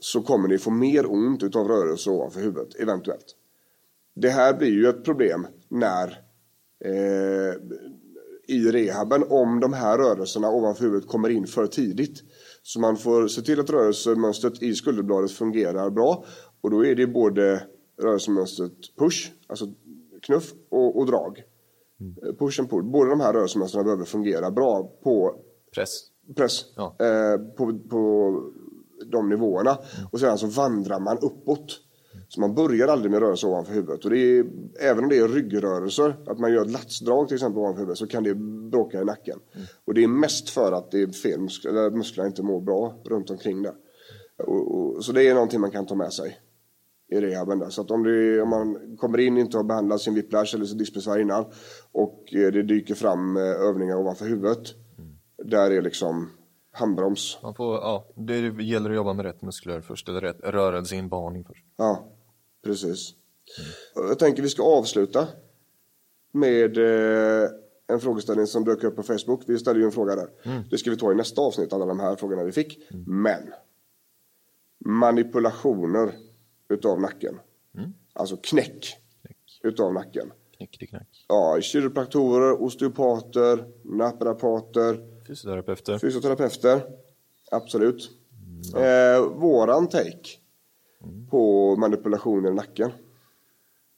[0.00, 3.36] så kommer ni få mer ont utav rörelse ovanför huvudet, eventuellt.
[4.14, 6.06] Det här blir ju ett problem när
[6.84, 7.54] eh,
[8.52, 12.22] i rehaben om de här rörelserna ovanför huvudet kommer in för tidigt.
[12.62, 16.24] Så man får se till att rörelsemönstret i skulderbladet fungerar bra.
[16.60, 17.62] Och då är det både
[18.02, 19.66] rörelsemönstret push, alltså
[20.22, 21.42] knuff, och, och drag.
[22.22, 22.82] Eh, Push and pull.
[22.82, 25.34] Båda de här rörelsemönstren behöver fungera bra på
[25.74, 25.90] Press.
[26.36, 26.96] press Ja.
[27.00, 28.32] eh, på, på
[29.06, 29.78] de nivåerna.
[30.12, 31.80] Och sedan så vandrar man uppåt.
[32.34, 34.04] Så man börjar aldrig med rörelse ovanför huvudet.
[34.04, 34.44] Och det är,
[34.80, 38.06] även om det är ryggrörelser, att man gör ett latsdrag till exempel ovanför huvudet, så
[38.06, 38.34] kan det
[38.70, 39.38] bråka i nacken.
[39.84, 43.02] Och det är mest för att det är fel muskler, eller musklerna inte mår bra
[43.04, 43.74] runt omkring där.
[44.38, 46.38] Och, och, så det är någonting man kan ta med sig
[47.10, 47.70] i rehaben där.
[47.70, 50.64] Så att om, det, om man kommer in och inte har behandlat sin whiplash eller
[50.64, 51.44] sin diskbesvär innan
[51.92, 54.74] och eh, det dyker fram eh, övningar ovanför huvudet.
[55.44, 56.30] Där är liksom
[56.72, 57.38] handbroms.
[57.42, 61.64] Man får, ja, det gäller att jobba med rätt muskler först, eller rätt rörelseinbaning först.
[61.76, 62.08] Ja,
[62.64, 63.14] precis.
[63.94, 65.28] Jag tänker vi ska avsluta
[66.32, 67.48] med eh,
[67.86, 69.42] en frågeställning som dök upp på Facebook.
[69.46, 70.28] Vi ställde ju en fråga där.
[70.70, 72.78] Det ska vi ta i nästa avsnitt, alla de här frågorna vi fick.
[73.06, 73.42] Men
[74.84, 76.12] manipulationer
[76.68, 77.40] utav nacken.
[78.12, 78.96] Alltså knäck
[79.62, 80.32] utav nacken.
[80.58, 80.94] Knick.
[81.28, 85.98] Ja, kiropraktorer, osteopater, naprapater, Fysioterapeuter.
[85.98, 86.82] fysioterapeuter.
[87.50, 88.10] Absolut.
[88.76, 90.28] Eh, våran take
[91.30, 92.90] på manipulationer i nacken.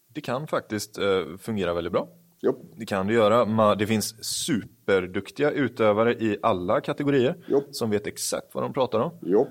[0.09, 2.09] Det kan faktiskt eh, fungera väldigt bra.
[2.41, 2.57] Jo.
[2.77, 3.75] Det kan det göra.
[3.75, 7.63] Det finns superduktiga utövare i alla kategorier Jo.
[7.71, 9.11] som vet exakt vad de pratar om.
[9.23, 9.47] Jo.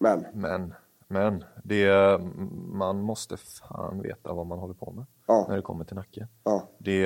[0.00, 0.74] Men, Men,
[1.08, 2.18] men det,
[2.72, 5.46] man måste fan veta vad man håller på med Ja.
[5.48, 6.28] när det kommer till nacke.
[6.44, 7.00] ja, Det,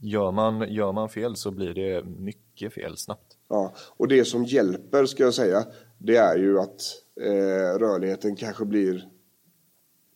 [0.00, 3.36] gör, man, gör man fel så blir det mycket fel snabbt.
[3.48, 3.72] ja.
[3.96, 5.64] Och det som hjälper ska jag säga,
[5.98, 6.82] det är ju att
[7.20, 9.08] eh, rörligheten kanske blir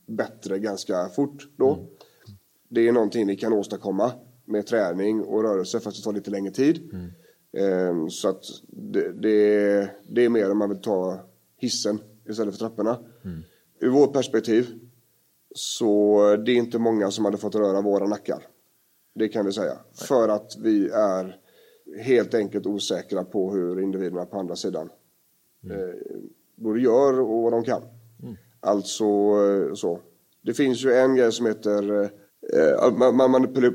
[0.07, 1.87] bättre ganska fort då.
[2.69, 4.13] Det är någonting ni kan åstadkomma
[4.45, 6.91] med träning och rörelse fast det tar lite längre tid.
[7.53, 11.21] Eh, så att det, det, det är mer om man vill ta
[11.57, 12.99] hissen istället för trapporna.
[13.81, 14.81] Ur vårt perspektiv
[15.55, 18.47] så det är inte många som hade fått röra våra nackar.
[19.15, 19.79] Det kan vi säga.
[19.95, 21.37] För att vi är
[22.03, 24.91] helt enkelt osäkra på hur individerna på andra sidan
[25.71, 26.19] eh,
[26.59, 27.83] både gör och vad de kan.
[28.61, 30.01] Alltså eh, så.
[30.43, 32.03] Det finns ju en grej som heter
[32.55, 33.31] eh, man, man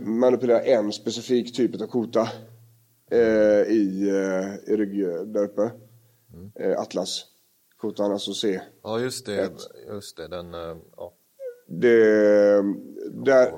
[0.06, 2.30] manipulerar, en specifik typ av kota
[3.12, 5.72] eh, i, eh, i rygg där uppe.
[6.60, 7.26] Eh, Atlas.
[7.78, 8.62] Kotan, alltså C.
[8.84, 9.52] Ja just det, Ett.
[9.88, 11.14] just det den, eh, ja.
[11.68, 11.98] Det,
[13.26, 13.52] där,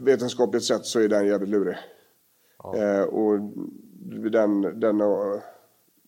[0.00, 1.76] vetenskapligt sett så är den jävligt lurig.
[2.76, 3.40] Eh, och
[4.32, 5.53] den, den har-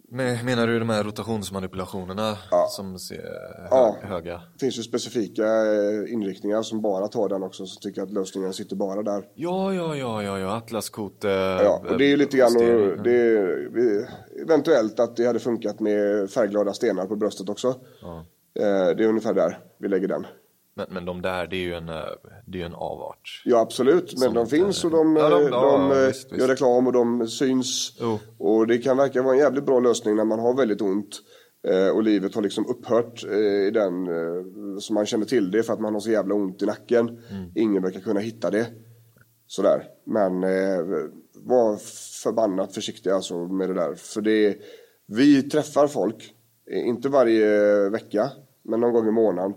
[0.08, 2.66] Men, menar du de här rotationsmanipulationerna Ja.
[2.70, 3.96] som ser hö, Ja.
[4.02, 4.40] höga?
[4.60, 8.76] finns ju specifika eh, inriktningar som bara tar den också, som tycker att lösningen sitter
[8.76, 9.24] bara där.
[9.34, 11.28] Ja, ja, ja, ja, ja, atlaskote.
[11.64, 14.08] Ja, och det är ju lite grann, och det är,
[14.42, 17.68] eventuellt att det hade funkat med färgglada stenar på bröstet också.
[18.58, 20.26] Eh, det är ungefär där vi lägger den.
[20.76, 21.94] Men, men de där, det är ju en, eh,
[22.46, 23.42] det är en avart.
[23.44, 26.48] Ja absolut, men de finns och de, Ja, de- eh, ja, de eh, visst, gör
[26.48, 27.96] reklam och de syns.
[28.00, 28.18] Jo.
[28.38, 31.20] Och det kan verka vara en jävligt bra lösning när man har väldigt ont
[31.68, 35.62] eh, och livet har liksom upphört eh, i den eh, som man känner till det
[35.62, 37.08] för att man har så jävla ont i nacken.
[37.08, 37.50] Mm.
[37.54, 38.66] Ingen verkar kunna hitta det.
[39.46, 39.84] Sådär.
[40.06, 40.84] Men eh,
[41.34, 41.76] var
[42.22, 43.94] förbannat försiktiga alltså med det där.
[43.94, 44.56] För det
[45.06, 46.34] vi träffar folk,
[46.70, 48.30] eh, inte varje vecka,
[48.62, 49.54] men någon gång i månaden,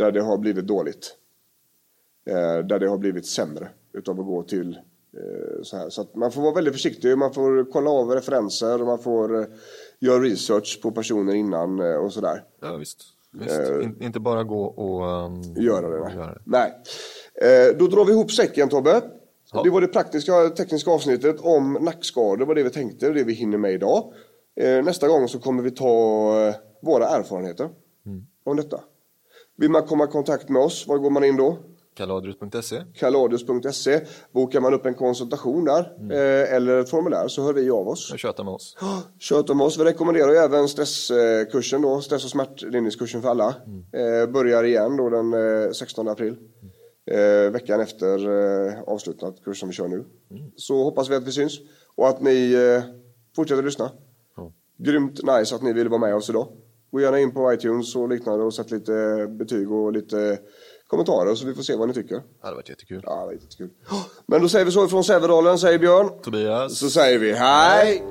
[0.00, 1.16] där det har blivit dåligt.
[2.26, 4.78] Eh, där det har blivit sämre utav att gå till
[5.16, 5.90] eh, så här.
[5.90, 9.46] Så man får vara väldigt försiktig, man får kolla av referenser och man får eh,
[9.98, 12.44] göra research på personer innan och sådär.
[12.60, 13.02] Ja, visst.
[13.32, 13.60] visst.
[13.82, 16.04] In, inte bara gå och um, Göra det.
[16.04, 16.14] Nej.
[16.14, 16.40] göra det.
[16.44, 16.72] nej.
[17.78, 19.02] Då drar vi ihop säcken Tobbe.
[19.52, 19.62] Ja.
[19.62, 23.24] Det var det praktiska tekniska avsnittet om nackskador, det var det vi tänkte och det
[23.24, 24.12] vi hinner med idag.
[24.84, 27.68] Nästa gång så kommer vi ta våra erfarenheter
[28.44, 28.80] om detta.
[29.60, 31.56] Vill man komma i kontakt med oss, var går man in då?
[31.96, 32.82] Kaladrus.se.
[32.94, 34.00] Kaladius.se.
[34.32, 35.80] Bokar man upp en konsultation där
[36.12, 38.12] eh, eller ett formulär så hör vi av oss.
[38.12, 38.76] och Köta med oss.
[39.20, 39.78] Kört om oss.
[39.78, 43.54] Vi rekommenderar ju även stresskursen då, stress och smärtlindringskursen för alla.
[43.92, 46.36] Eh, börjar igen då den eh, 16 april.
[47.10, 48.28] Eh, veckan efter
[48.68, 50.04] eh, avslutad kurs som vi kör nu.
[50.56, 51.58] Så hoppas vi att vi syns
[51.96, 52.82] och att ni eh,
[53.36, 53.90] fortsätter lyssna.
[54.36, 54.52] Ja.
[54.78, 56.48] Grymt nice att ni ville vara med oss idag.
[56.90, 60.38] Gå gärna in på iTunes och liknande och sätt lite betyg och lite
[60.86, 62.14] kommentarer så vi får se vad ni tycker.
[62.14, 63.00] Det hade varit jättekul.
[63.06, 63.70] Ja, det var jättekul.
[64.26, 66.10] Men då säger vi så ifrån Sävedalen, säger Björn.
[66.22, 66.78] Tobias.
[66.78, 68.02] Så säger vi hej!